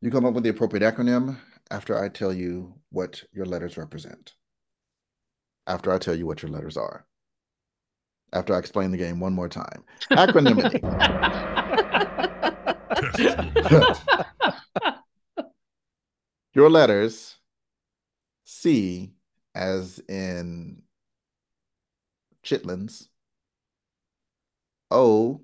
[0.00, 1.38] You come up with the appropriate acronym
[1.70, 4.34] after I tell you what your letters represent.
[5.66, 7.06] After I tell you what your letters are.
[8.32, 9.84] After I explain the game one more time.
[10.10, 10.82] Acronymity.
[16.54, 17.36] Your letters
[18.44, 19.12] C
[19.54, 20.82] as in
[22.44, 23.08] chitlins.
[24.90, 25.42] O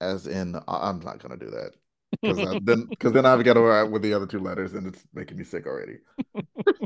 [0.00, 1.72] as in I'm not gonna do that
[2.20, 5.02] because then because then I've got to write with the other two letters and it's
[5.14, 5.98] making me sick already.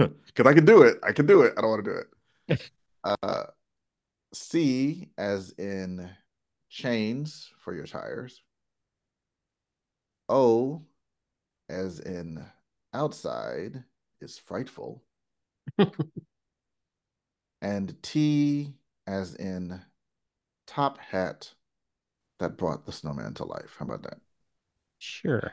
[0.26, 1.54] Because I can do it, I can do it.
[1.56, 2.06] I don't want to do it.
[3.04, 3.44] Uh,
[4.32, 6.08] C as in
[6.68, 8.42] chains for your tires.
[10.28, 10.82] O
[11.68, 12.44] as in
[12.94, 13.84] outside
[14.20, 15.02] is frightful.
[17.62, 18.72] and T
[19.06, 19.80] as in
[20.66, 21.52] top hat
[22.38, 23.76] that brought the snowman to life.
[23.78, 24.18] How about that?
[24.98, 25.52] Sure.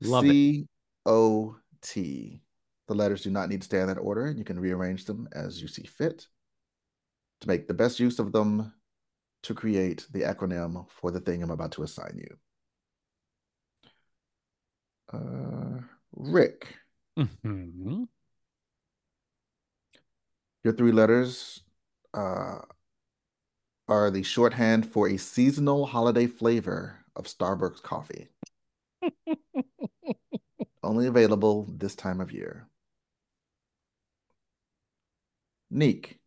[0.00, 0.36] Love it.
[2.88, 2.98] C O T.
[2.98, 4.26] The letters do not need to stay in that order.
[4.26, 6.28] And you can rearrange them as you see fit
[7.40, 8.72] to make the best use of them
[9.42, 12.38] to create the acronym for the thing I'm about to assign you.
[15.12, 15.82] Uh,
[16.12, 16.76] Rick,
[17.16, 18.08] Mhm.
[20.64, 21.62] your three letters
[22.14, 22.60] uh,
[23.88, 28.28] are the shorthand for a seasonal holiday flavor of Starbucks coffee.
[30.82, 32.68] Only available this time of year.
[35.74, 36.18] Nique.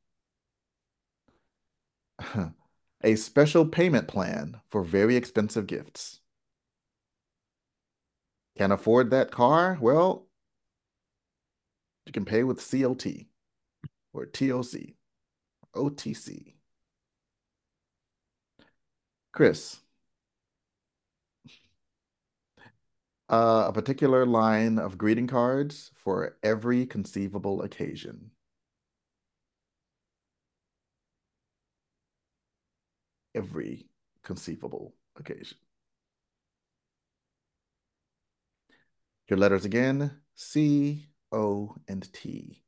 [3.02, 6.20] A special payment plan for very expensive gifts.
[8.58, 9.78] Can't afford that car?
[9.80, 10.28] Well,
[12.06, 13.06] you can pay with COT
[14.14, 14.96] or TOC,
[15.76, 16.54] OTC.
[19.32, 19.80] Chris.
[23.30, 28.32] Uh, a particular line of greeting cards for every conceivable occasion.
[33.36, 33.88] Every
[34.24, 35.58] conceivable occasion.
[39.30, 42.62] Your letters again C, O, and T.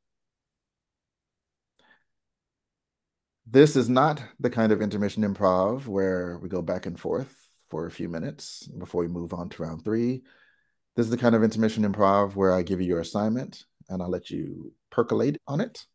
[3.45, 7.35] This is not the kind of intermission improv where we go back and forth
[7.69, 10.23] for a few minutes before we move on to round three.
[10.95, 14.09] This is the kind of intermission improv where I give you your assignment and I'll
[14.09, 15.85] let you percolate on it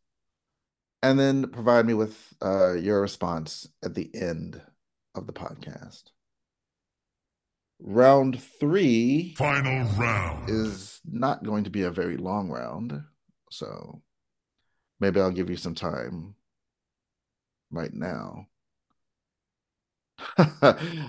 [1.05, 4.59] and then provide me with uh, your response at the end
[5.13, 6.05] of the podcast.
[7.79, 10.49] Round three Final round.
[10.49, 13.03] is not going to be a very long round,
[13.51, 14.01] so
[14.99, 16.33] maybe I'll give you some time
[17.69, 18.47] right now.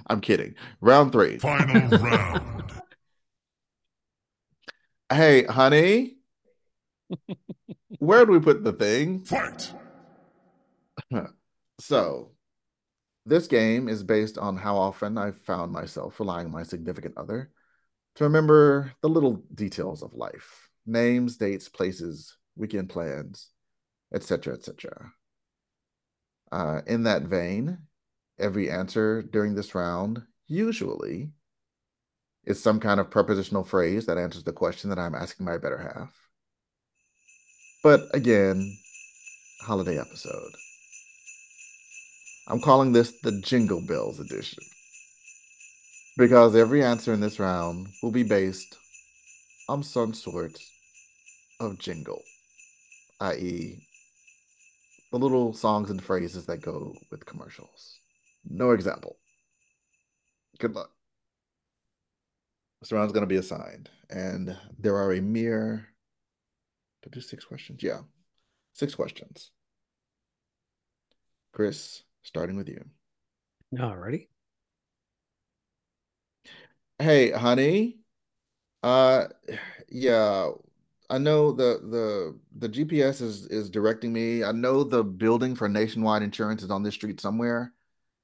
[0.07, 0.57] I'm kidding.
[0.83, 1.39] Round three.
[1.39, 2.73] Final round.
[5.11, 6.17] Hey, honey,
[7.99, 9.21] where do we put the thing?
[9.21, 9.73] Fight.
[11.79, 12.31] So,
[13.27, 17.51] this game is based on how often I've found myself relying on my significant other
[18.15, 23.51] to remember the little details of life names, dates, places, weekend plans,
[24.15, 25.13] etc., etc.
[26.53, 27.79] Uh, in that vein,
[28.39, 31.31] every answer during this round usually
[32.45, 35.79] is some kind of prepositional phrase that answers the question that I'm asking my better
[35.79, 36.15] half.
[37.83, 38.79] But again,
[39.63, 40.53] holiday episode.
[42.49, 44.63] I'm calling this the Jingle Bells edition.
[46.17, 48.77] Because every answer in this round will be based
[49.69, 50.57] on some sort
[51.61, 52.23] of jingle,
[53.21, 53.83] i.e.,
[55.11, 58.01] the little songs and phrases that go with commercials.
[58.49, 59.17] No example.
[60.59, 60.91] Good luck.
[62.81, 65.89] This round's going to be assigned, and there are a mere.
[67.03, 67.83] Did I do six questions?
[67.83, 68.01] Yeah,
[68.75, 69.51] six questions.
[71.53, 72.85] Chris, starting with you.
[73.75, 74.29] Alrighty.
[76.99, 77.99] Hey, honey.
[78.83, 79.27] Uh,
[79.89, 80.51] yeah.
[81.09, 84.43] I know the the the GPS is is directing me.
[84.43, 87.73] I know the building for Nationwide Insurance is on this street somewhere,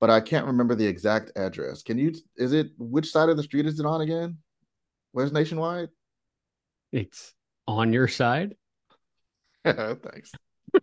[0.01, 1.85] but I can't remember the exact address.
[1.85, 2.13] Can you?
[2.37, 4.39] Is it which side of the street is it on again?
[5.13, 5.91] Where's Nationwide?
[6.91, 7.35] It's
[7.69, 8.57] on your side.
[9.65, 10.33] Thanks,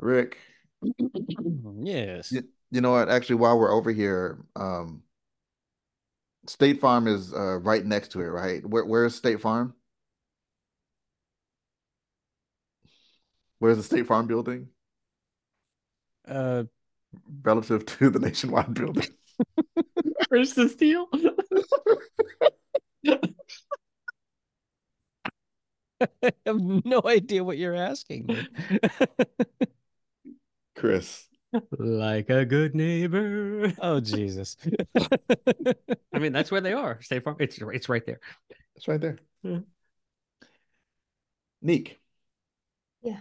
[0.00, 0.38] Rick.
[1.82, 2.32] yes.
[2.32, 3.08] You, you know what?
[3.08, 5.02] Actually, while we're over here, um,
[6.46, 8.64] State Farm is uh, right next to it, right?
[8.66, 9.74] Where where's State Farm?
[13.58, 14.68] Where's the State Farm building
[16.26, 16.64] Uh,
[17.42, 19.06] relative to the Nationwide building?
[20.28, 21.08] Where's the steel?
[26.22, 28.46] I have no idea what you're asking me.
[30.80, 31.26] Chris.
[31.78, 33.70] like a good neighbor.
[33.82, 34.56] oh Jesus.
[36.14, 37.02] I mean, that's where they are.
[37.02, 37.36] State Farm.
[37.38, 38.18] It's it's right there.
[38.76, 39.18] It's right there.
[39.42, 39.58] Yeah.
[41.62, 41.96] Nique.
[43.02, 43.20] Yeah.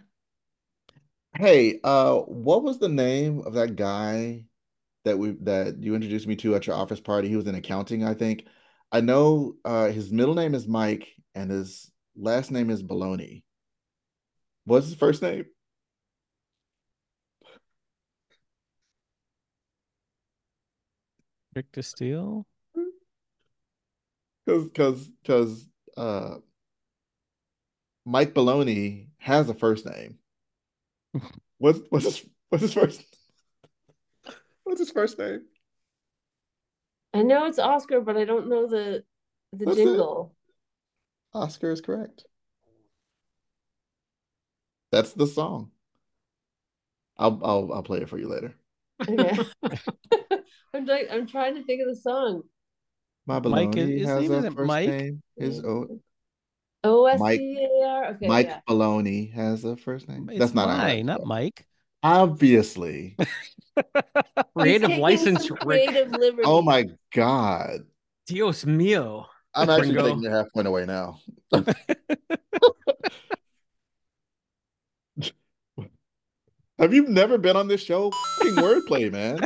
[1.36, 4.46] Hey, uh, what was the name of that guy
[5.04, 7.28] that we that you introduced me to at your office party?
[7.28, 8.46] He was in accounting, I think.
[8.90, 13.44] I know uh his middle name is Mike and his last name is Baloney.
[14.64, 15.46] What's his first name?
[21.56, 22.46] Rick to steal?
[24.46, 26.36] Because because because uh
[28.06, 30.18] Mike Baloney has a first name.
[31.58, 33.04] What's what's his what's his first
[34.64, 35.42] what's his first name?
[37.14, 39.04] I know it's Oscar, but I don't know the
[39.52, 39.84] the That's it.
[39.84, 40.36] jingle.
[41.34, 42.26] Oscar is correct.
[44.92, 45.72] That's the song.
[47.18, 48.56] I'll I'll I'll play it for you later.
[49.08, 49.38] Okay.
[50.74, 52.44] I'm like I'm trying to think of the song.
[53.26, 54.90] My Mike is- Baloney his has name a isn't first Mike?
[54.90, 55.22] name.
[55.38, 56.00] His o
[56.84, 58.06] O S C A R.
[58.12, 58.60] Okay, Mike yeah.
[58.68, 60.30] Baloney has a first name.
[60.30, 61.26] It's That's not how mine, not.
[61.26, 61.66] Mike.
[62.04, 63.16] Obviously.
[64.58, 65.88] Creative taking license, some Rick.
[65.90, 66.44] creative liberty.
[66.46, 67.82] Oh my God.
[68.28, 69.26] Dios mío.
[69.56, 70.04] I'm actually Ringo.
[70.08, 71.20] taking your half point away now.
[76.80, 78.10] Have you never been on this show?
[78.38, 79.40] Fucking wordplay, man.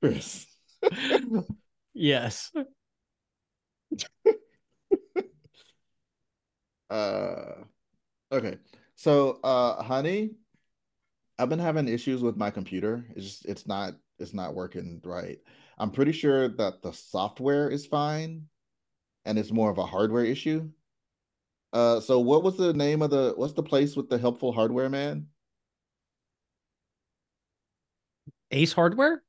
[0.00, 0.46] Chris.
[1.94, 2.50] Yes.
[6.90, 7.64] Uh,
[8.30, 8.56] okay.
[8.94, 10.30] So, uh, honey,
[11.38, 13.04] I've been having issues with my computer.
[13.16, 15.38] It's just it's not it's not working right.
[15.78, 18.46] I'm pretty sure that the software is fine,
[19.24, 20.70] and it's more of a hardware issue.
[21.74, 24.88] Uh, so what was the name of the what's the place with the helpful hardware
[24.88, 25.26] man?
[28.52, 29.24] Ace Hardware.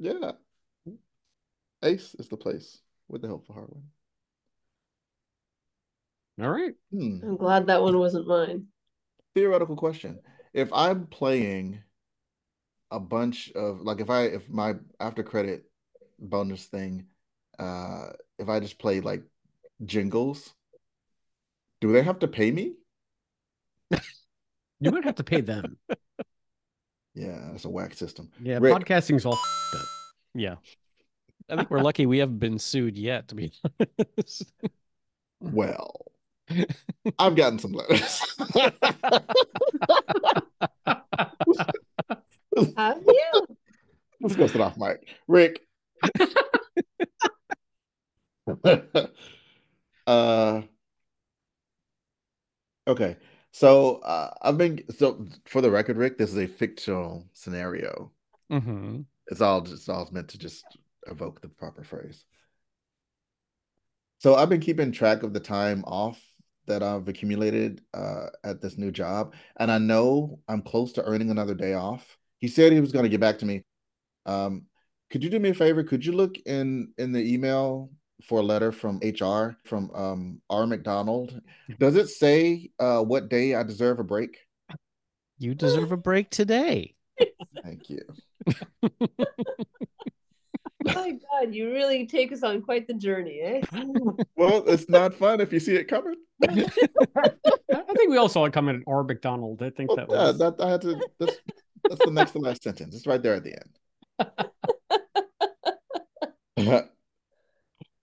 [0.00, 0.32] Yeah.
[1.84, 3.82] Ace is the place with the helpful hardware.
[6.40, 6.74] All right.
[6.90, 7.18] Hmm.
[7.22, 8.66] I'm glad that one wasn't mine.
[9.36, 10.18] Theoretical question.
[10.52, 11.82] If I'm playing
[12.90, 15.70] a bunch of like if I if my after credit
[16.18, 17.06] bonus thing,
[17.60, 18.08] uh
[18.40, 19.22] if I just play like
[19.84, 20.52] jingles,
[21.80, 22.74] do they have to pay me?
[24.80, 25.78] You might have to pay them.
[27.18, 28.28] Yeah, that's a whack system.
[28.42, 28.74] Yeah, Rick.
[28.74, 29.86] podcasting's all f***ed up.
[30.34, 30.56] Yeah.
[31.48, 34.52] I think we're lucky we haven't been sued yet, to be honest.
[35.40, 36.06] Well,
[37.18, 38.20] I've gotten some letters.
[42.76, 43.46] Have you?
[44.20, 45.06] Let's go sit off Mike.
[45.28, 45.60] Rick.
[50.06, 50.62] uh
[52.86, 53.16] okay.
[53.52, 58.12] So uh I've been so for the record, Rick, this is a fictional scenario.
[58.50, 60.76] hmm It's all just all meant to just
[61.06, 62.24] evoke the proper phrase.
[64.18, 66.20] So I've been keeping track of the time off
[66.66, 71.30] that I've accumulated uh, at this new job, and I know I'm close to earning
[71.30, 72.16] another day off.
[72.38, 73.64] He said he was going to get back to me.
[74.26, 74.66] Um,
[75.10, 75.84] could you do me a favor?
[75.84, 77.90] Could you look in in the email
[78.24, 80.66] for a letter from HR from um, R.
[80.66, 81.40] McDonald?
[81.78, 84.38] Does it say uh, what day I deserve a break?
[85.38, 86.94] You deserve a break today.
[87.62, 88.00] Thank you.
[90.84, 93.60] My God, you really take us on quite the journey, eh?
[94.36, 96.14] Well, it's not fun if you see it coming.
[96.48, 96.66] I
[97.74, 99.02] I think we all saw it coming at R.
[99.02, 99.62] McDonald.
[99.62, 100.38] I think Well, that yeah, was.
[100.38, 101.00] that I had to.
[101.18, 101.36] That's
[101.88, 102.94] that's the next to last sentence.
[102.94, 103.56] It's right there at the
[106.58, 106.90] end.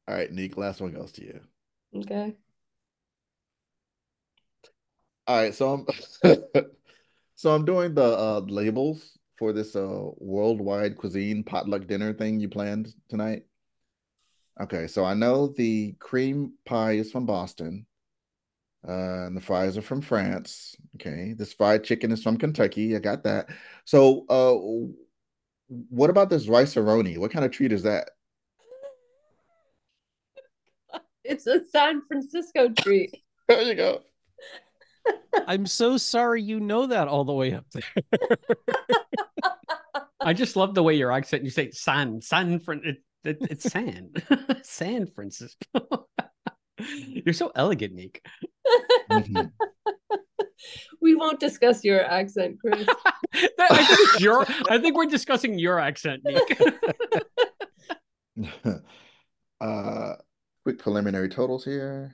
[0.07, 1.39] All right, Nick, Last one goes to you.
[1.95, 2.35] Okay.
[5.25, 5.87] All right, so
[6.23, 6.33] I'm
[7.35, 12.49] so I'm doing the uh, labels for this uh worldwide cuisine potluck dinner thing you
[12.49, 13.43] planned tonight.
[14.61, 17.85] Okay, so I know the cream pie is from Boston.
[18.85, 20.75] Uh, and the fries are from France.
[20.95, 22.95] Okay, this fried chicken is from Kentucky.
[22.95, 23.47] I got that.
[23.85, 24.91] So, uh,
[25.89, 27.17] what about this Rice-A-Roni?
[27.17, 28.09] What kind of treat is that?
[31.23, 33.15] It's a San Francisco treat.
[33.47, 34.01] There you go.
[35.47, 38.37] I'm so sorry you know that all the way up there.
[40.21, 41.43] I just love the way your accent.
[41.43, 42.81] You say San San Fran.
[42.85, 44.11] It, it, it's San
[44.63, 46.07] San Francisco.
[46.79, 48.25] You're so elegant, Nick.
[49.11, 49.51] Mhm.
[51.01, 52.87] We won't discuss your accent, Chris.
[53.33, 54.45] I think it's your.
[54.69, 56.57] I think we're discussing your accent, Nick.
[59.61, 60.13] uh,
[60.63, 62.13] quick preliminary totals here.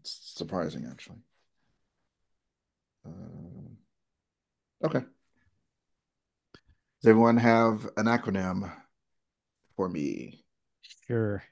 [0.00, 1.18] It's surprising, actually.
[3.04, 3.76] Um,
[4.82, 5.00] okay.
[7.02, 8.72] Does everyone have an acronym
[9.76, 10.46] for me?
[11.06, 11.42] Sure.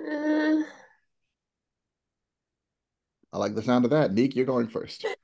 [0.00, 0.62] Uh,
[3.32, 4.12] I like the sound of that.
[4.12, 5.04] Nique, you're going first.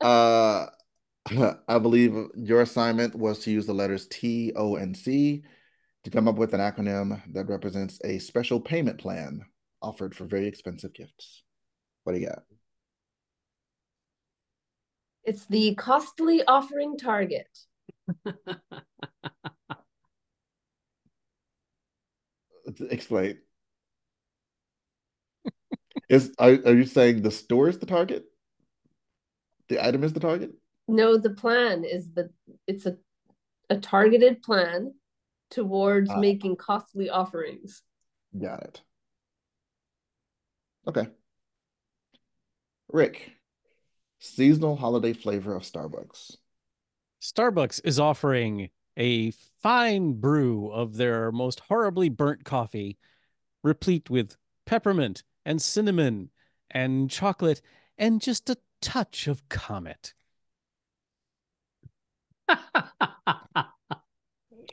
[0.00, 0.64] Uh,
[1.68, 5.44] I believe your assignment was to use the letters T, O, and C
[6.04, 9.42] to come up with an acronym that represents a special payment plan
[9.82, 11.42] offered for very expensive gifts.
[12.04, 12.42] What do you got?
[15.24, 17.46] it's the costly offering target.
[22.90, 23.38] Explain.
[26.08, 28.24] Is are, are you saying the store is the target?
[29.68, 30.50] The item is the target?
[30.88, 32.30] No, the plan is the
[32.66, 32.96] it's a
[33.68, 34.92] a targeted plan
[35.50, 36.18] towards Ah.
[36.18, 37.82] making costly offerings.
[38.38, 38.82] Got it.
[40.86, 41.08] Okay.
[42.88, 43.32] Rick,
[44.18, 46.36] seasonal holiday flavor of Starbucks.
[47.20, 49.30] Starbucks is offering a
[49.62, 52.98] fine brew of their most horribly burnt coffee,
[53.62, 54.36] replete with
[54.66, 56.30] peppermint and cinnamon
[56.70, 57.60] and chocolate
[57.98, 60.14] and just a touch of comet.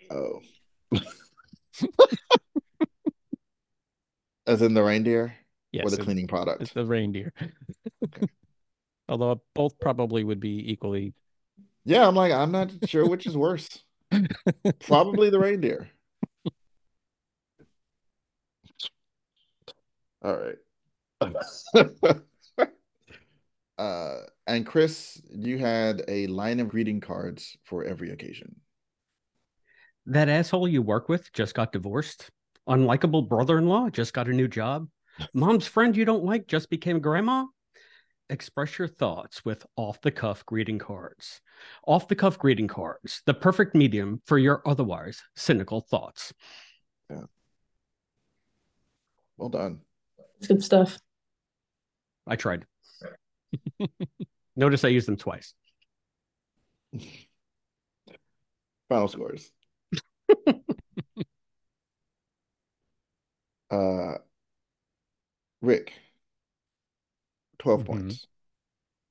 [0.09, 0.41] Oh.
[4.47, 5.35] As in the reindeer
[5.71, 6.27] Yes, or the cleaning
[6.59, 6.73] it's product?
[6.73, 7.33] the reindeer.
[9.09, 11.13] Although both probably would be equally.
[11.85, 13.83] Yeah, I'm like, I'm not sure which is worse.
[14.79, 15.89] Probably the reindeer.
[20.21, 20.57] All right.
[23.77, 24.15] Uh,
[24.47, 28.59] and Chris, you had a line of greeting cards for every occasion.
[30.07, 32.29] That asshole you work with just got divorced.
[32.67, 34.87] Unlikable brother-in-law just got a new job.
[35.33, 37.45] Mom's friend you don't like just became grandma.
[38.29, 41.41] Express your thoughts with off-the-cuff greeting cards.
[41.85, 46.33] Off-the-cuff greeting cards, the perfect medium for your otherwise cynical thoughts.
[47.09, 47.23] Yeah.
[49.37, 49.79] Well done.
[50.37, 50.99] It's good stuff.
[52.25, 52.65] I tried.
[54.55, 55.53] Notice I used them twice.
[58.89, 59.51] Final scores.
[63.69, 64.17] Uh,
[65.61, 65.93] Rick,
[67.59, 67.85] 12 Mhm.
[67.85, 68.27] points.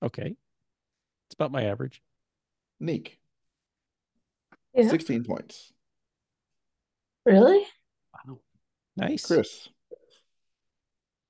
[0.03, 0.35] Okay.
[1.27, 2.03] It's about my average.
[2.81, 3.19] Nique,
[4.75, 4.89] Yeah.
[4.89, 5.73] 16 points.
[7.25, 7.67] Really?
[8.15, 8.41] Wow.
[8.97, 9.27] Nice.
[9.27, 9.69] Chris,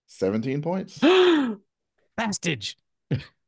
[0.06, 1.00] 17 points.
[2.16, 2.76] Bastage.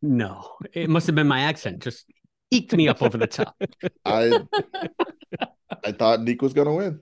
[0.03, 1.83] no, it must have been my accent.
[1.83, 2.07] Just
[2.51, 3.57] eked me up over the top.
[4.05, 4.41] I
[5.85, 7.01] I thought Nick was gonna win.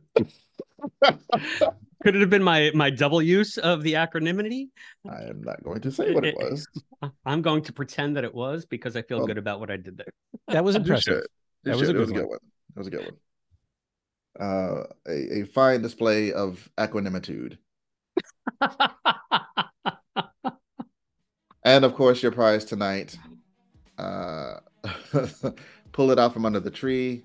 [2.02, 4.68] Could it have been my my double use of the acronymity?
[5.08, 6.68] I am not going to say what it was.
[7.26, 9.76] I'm going to pretend that it was because I feel Well, good about what I
[9.76, 10.12] did there.
[10.48, 11.02] That was impressive.
[11.02, 11.26] should.
[11.64, 11.90] You That was a.
[11.90, 12.38] It good was a good one.
[12.74, 13.16] That was a good one.
[14.38, 17.58] Uh, a, a fine display of equanimitude.
[21.66, 23.18] And of course, your prize tonight.
[23.98, 24.60] Uh,
[25.92, 27.24] pull it out from under the tree,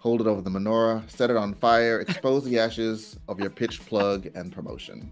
[0.00, 3.84] hold it over the menorah, set it on fire, expose the ashes of your pitch
[3.86, 5.10] plug and promotion.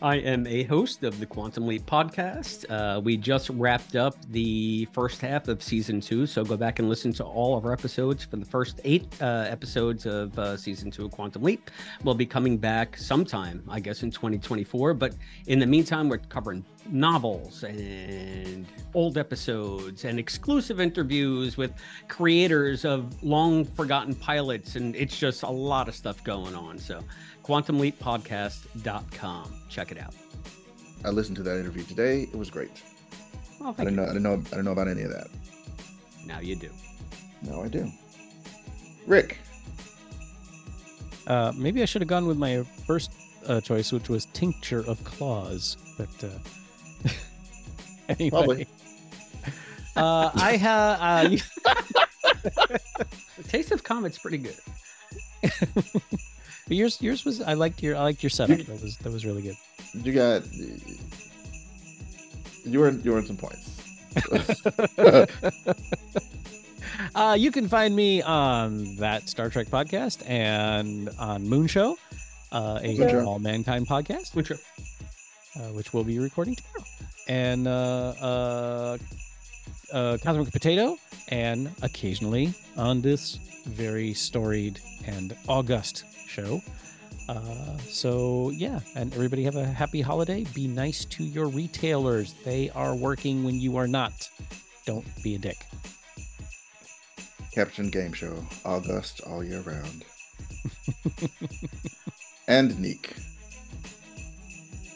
[0.00, 2.64] I am a host of the Quantum Leap podcast.
[2.70, 6.88] Uh, we just wrapped up the first half of season two, so go back and
[6.88, 10.90] listen to all of our episodes for the first eight uh, episodes of uh, season
[10.90, 11.70] two of Quantum Leap.
[12.04, 14.94] We'll be coming back sometime, I guess, in 2024.
[14.94, 15.14] But
[15.46, 21.72] in the meantime, we're covering novels and old episodes and exclusive interviews with
[22.08, 26.78] creators of long forgotten pilots, and it's just a lot of stuff going on.
[26.78, 27.02] So
[27.42, 29.54] quantumleappodcast.com.
[29.72, 30.14] Check it out.
[31.02, 32.24] I listened to that interview today.
[32.24, 32.82] It was great.
[33.60, 34.02] Oh, I thank didn't know.
[34.04, 34.32] I didn't know.
[34.34, 35.28] I didn't know about any of that.
[36.26, 36.68] Now you do.
[37.40, 37.90] No, I do.
[39.06, 39.38] Rick,
[41.26, 43.10] Uh, maybe I should have gone with my first
[43.46, 45.76] uh, choice, which was tincture of claws.
[45.96, 47.08] But uh,
[48.10, 48.66] anyway, Probably.
[49.96, 51.00] uh, I have.
[51.00, 51.36] Uh,
[53.38, 54.56] The taste of Comet's pretty good.
[56.68, 57.40] Yours, yours was.
[57.40, 57.96] I liked your.
[57.96, 58.58] I liked your setup.
[58.58, 59.56] That was that was really good.
[59.94, 60.42] You got
[62.64, 63.68] you earned you earned some points.
[67.14, 71.98] Uh, you can find me on that Star Trek podcast and on Moon Show,
[72.52, 76.88] uh, a Moon All Mankind podcast, uh, which we'll be recording tomorrow,
[77.28, 78.98] and uh, uh,
[79.92, 80.96] uh, Cosmic Potato,
[81.28, 83.34] and occasionally on this
[83.66, 86.60] very storied and august show.
[87.28, 90.44] Uh, so yeah, and everybody have a happy holiday.
[90.54, 94.28] Be nice to your retailers; they are working when you are not.
[94.86, 95.58] Don't be a dick.
[97.54, 100.04] Captain Game Show, August all year round.
[102.48, 103.12] and Nique.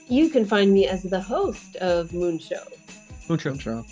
[0.09, 2.63] You can find me as the host of Moon Show,
[3.29, 3.85] Moon are- Game Show.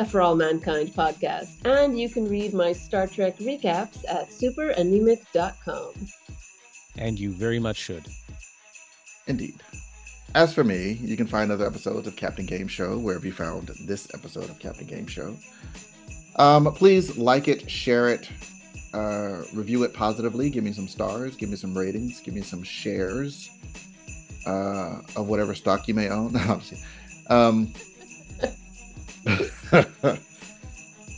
[0.00, 5.92] a For All Mankind podcast, and you can read my Star Trek recaps at superanemic.com.
[6.98, 8.04] And you very much should.
[9.26, 9.60] Indeed.
[10.34, 13.68] As for me, you can find other episodes of Captain Game Show wherever you found
[13.86, 15.34] this episode of Captain Game Show.
[16.36, 18.28] Um, please like it, share it,
[18.92, 20.50] uh, review it positively.
[20.50, 23.48] Give me some stars, give me some ratings, give me some shares
[24.46, 26.34] uh, of whatever stock you may own.
[27.30, 27.74] Um,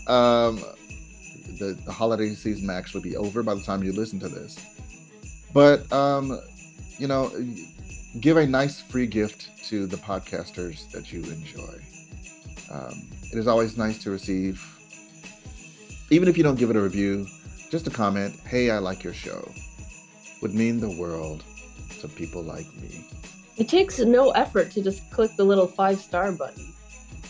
[0.08, 0.58] um,
[1.60, 4.58] the, the holiday season may actually be over by the time you listen to this.
[5.52, 6.40] But um,
[6.98, 7.32] you know,
[8.20, 11.80] give a nice free gift to the podcasters that you enjoy.
[12.70, 14.64] Um, it is always nice to receive,
[16.10, 17.26] even if you don't give it a review,
[17.70, 18.38] just a comment.
[18.46, 19.50] Hey, I like your show.
[20.42, 21.44] Would mean the world
[22.00, 23.04] to people like me.
[23.56, 26.72] It takes no effort to just click the little five star button.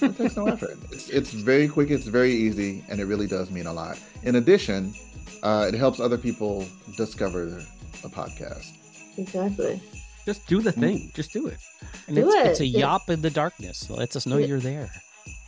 [0.01, 0.79] It takes no effort.
[0.93, 3.99] It's, it's very quick, it's very easy, and it really does mean a lot.
[4.23, 4.95] In addition,
[5.43, 6.67] uh, it helps other people
[6.97, 7.63] discover
[8.03, 8.73] the podcast.
[9.19, 9.81] Exactly.
[10.27, 11.11] just do the thing.
[11.15, 11.59] Just do it.
[12.07, 12.65] And Do it's, it's it.
[12.65, 13.89] a It- yop in the darkness.
[13.89, 14.91] It lets us know It- you're there.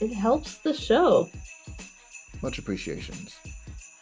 [0.00, 1.28] It helps the show.
[2.42, 3.36] Much appreciations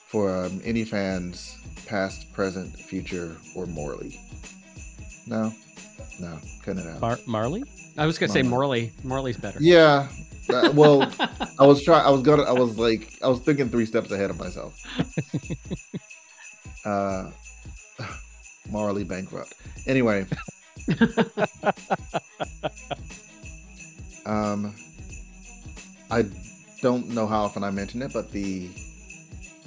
[0.09, 4.19] for um, any fans, past, present, future, or Morley.
[5.27, 5.53] No,
[6.19, 7.01] no, cutting it out.
[7.01, 7.63] Mar- Marley?
[7.99, 8.93] I was gonna say Morley.
[9.05, 9.59] Morley's better.
[9.61, 10.09] Yeah.
[10.49, 11.13] uh, well,
[11.59, 12.07] I was trying.
[12.07, 12.45] I was gonna.
[12.45, 13.13] I was like.
[13.23, 14.75] I was thinking three steps ahead of myself.
[16.85, 17.31] uh,
[18.71, 19.55] morally bankrupt.
[19.87, 20.27] Anyway.
[24.27, 24.75] um,
[26.11, 26.25] I
[26.83, 28.69] don't know how often I mention it, but the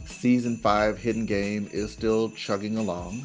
[0.06, 3.24] season five hidden game is still chugging along.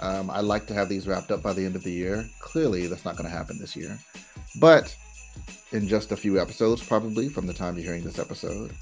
[0.00, 2.24] Um, I like to have these wrapped up by the end of the year.
[2.40, 3.98] Clearly, that's not going to happen this year,
[4.60, 4.94] but
[5.72, 8.72] in just a few episodes, probably from the time you're hearing this episode,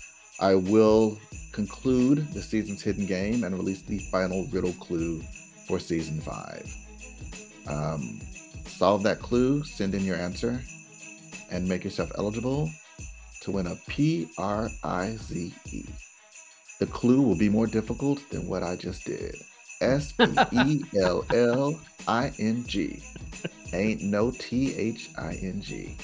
[0.40, 1.18] I will
[1.52, 5.22] conclude the season's hidden game and release the final riddle clue
[5.70, 6.66] for season five.
[7.68, 8.20] Um,
[8.66, 10.60] solve that clue, send in your answer,
[11.50, 12.68] and make yourself eligible
[13.42, 15.84] to win a P R I Z E.
[16.80, 19.36] The clue will be more difficult than what I just did.
[19.80, 23.00] S P E L L I N G.
[23.72, 25.96] Ain't no T H I N G.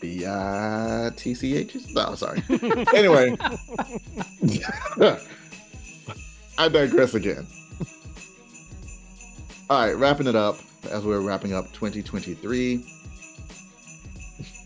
[0.00, 1.76] B I T C H?
[1.92, 2.42] No, sorry.
[2.94, 3.36] Anyway,
[6.58, 7.46] I digress again.
[9.68, 10.58] All right, wrapping it up
[10.92, 12.86] as we're wrapping up 2023.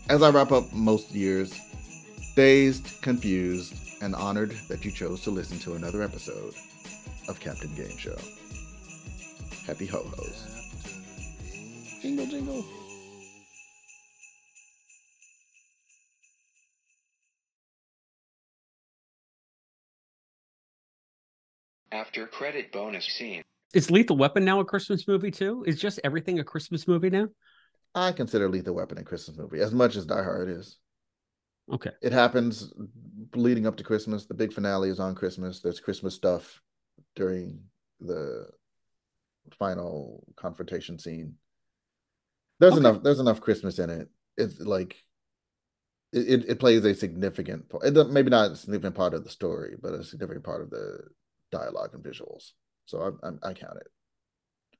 [0.09, 1.59] As I wrap up most years,
[2.35, 3.73] dazed, confused,
[4.03, 6.53] and honored that you chose to listen to another episode
[7.27, 8.15] of Captain Game Show.
[9.65, 10.69] Happy ho hos.
[12.03, 12.63] Jingle, jingle.
[21.91, 23.41] After credit bonus scene.
[23.73, 25.63] Is Lethal Weapon now a Christmas movie too?
[25.65, 27.27] Is just everything a Christmas movie now?
[27.95, 30.77] I consider Lethal Weapon a Christmas movie as much as Die Hard is.
[31.71, 31.91] Okay.
[32.01, 32.73] It happens
[33.35, 34.25] leading up to Christmas.
[34.25, 35.61] The big finale is on Christmas.
[35.61, 36.61] There's Christmas stuff
[37.15, 37.61] during
[37.99, 38.47] the
[39.57, 41.35] final confrontation scene.
[42.59, 42.79] There's Okay.
[42.81, 43.03] enough.
[43.03, 44.09] There's enough Christmas in it.
[44.37, 44.97] It's like
[46.11, 47.83] it, it, it plays a significant part.
[48.09, 50.99] Maybe not a significant part of the story, but a significant part of the
[51.51, 52.51] dialogue and visuals.
[52.85, 53.87] So I, I, I count it.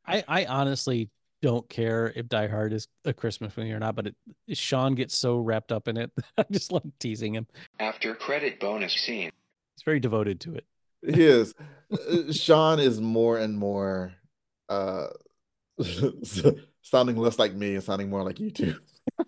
[0.05, 1.09] I, I honestly
[1.41, 4.15] don't care if Die Hard is a Christmas movie or not, but it,
[4.53, 6.11] Sean gets so wrapped up in it.
[6.37, 7.47] I just love teasing him.
[7.79, 9.31] After credit bonus scene.
[9.75, 10.65] He's very devoted to it.
[11.01, 11.53] He is.
[11.91, 14.13] Uh, Sean is more and more
[14.69, 15.07] uh,
[16.81, 18.75] sounding less like me and sounding more like you too.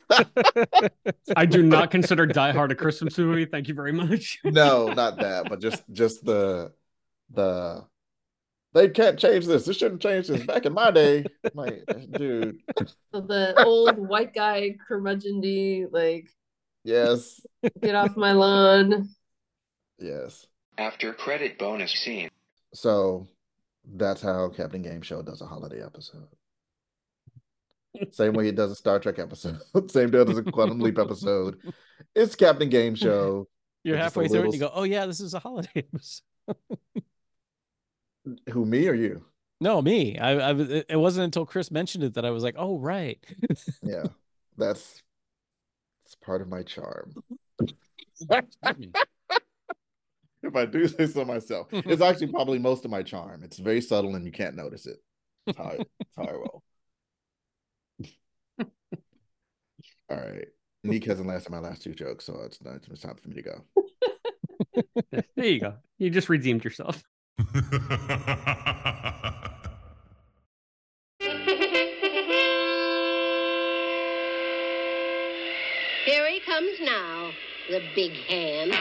[1.36, 3.46] I do not consider Die Hard a Christmas movie.
[3.46, 4.40] Thank you very much.
[4.44, 6.72] no, not that, but just just the
[7.32, 7.84] the
[8.74, 9.66] they can't change this.
[9.66, 10.44] This shouldn't change this.
[10.46, 12.60] Back in my day, like dude,
[13.14, 16.30] So the old white guy curmudgeon like
[16.84, 17.42] yes,
[17.82, 19.10] get off my lawn.
[20.00, 20.46] yes.
[20.78, 22.30] After credit bonus scene.
[22.74, 23.28] So
[23.86, 26.28] that's how Captain Game Show does a holiday episode.
[28.10, 29.60] Same way it does a Star Trek episode.
[29.92, 31.58] Same day it does a Quantum Leap episode.
[32.16, 33.48] It's Captain Game Show.
[33.84, 36.24] You're halfway through it and you go, oh, yeah, this is a holiday episode.
[38.52, 39.26] Who me or you?
[39.60, 40.18] No, me.
[40.18, 40.52] I, I.
[40.54, 43.24] It it wasn't until Chris mentioned it that I was like, "Oh, right."
[43.82, 44.04] Yeah,
[44.58, 45.02] that's
[46.06, 47.14] it's part of my charm.
[50.44, 53.44] If I do say so myself, it's actually probably most of my charm.
[53.44, 54.98] It's very subtle and you can't notice it.
[55.46, 56.64] That's how I, that's how I roll.
[60.10, 60.48] All right.
[60.84, 62.60] Nick hasn't lasted my last two jokes, so it's
[62.92, 63.64] it's time for me to go.
[65.38, 65.76] there you go.
[65.98, 67.02] You just redeemed yourself.
[67.40, 67.48] Here
[76.30, 77.32] he comes now,
[77.70, 78.74] the big hand.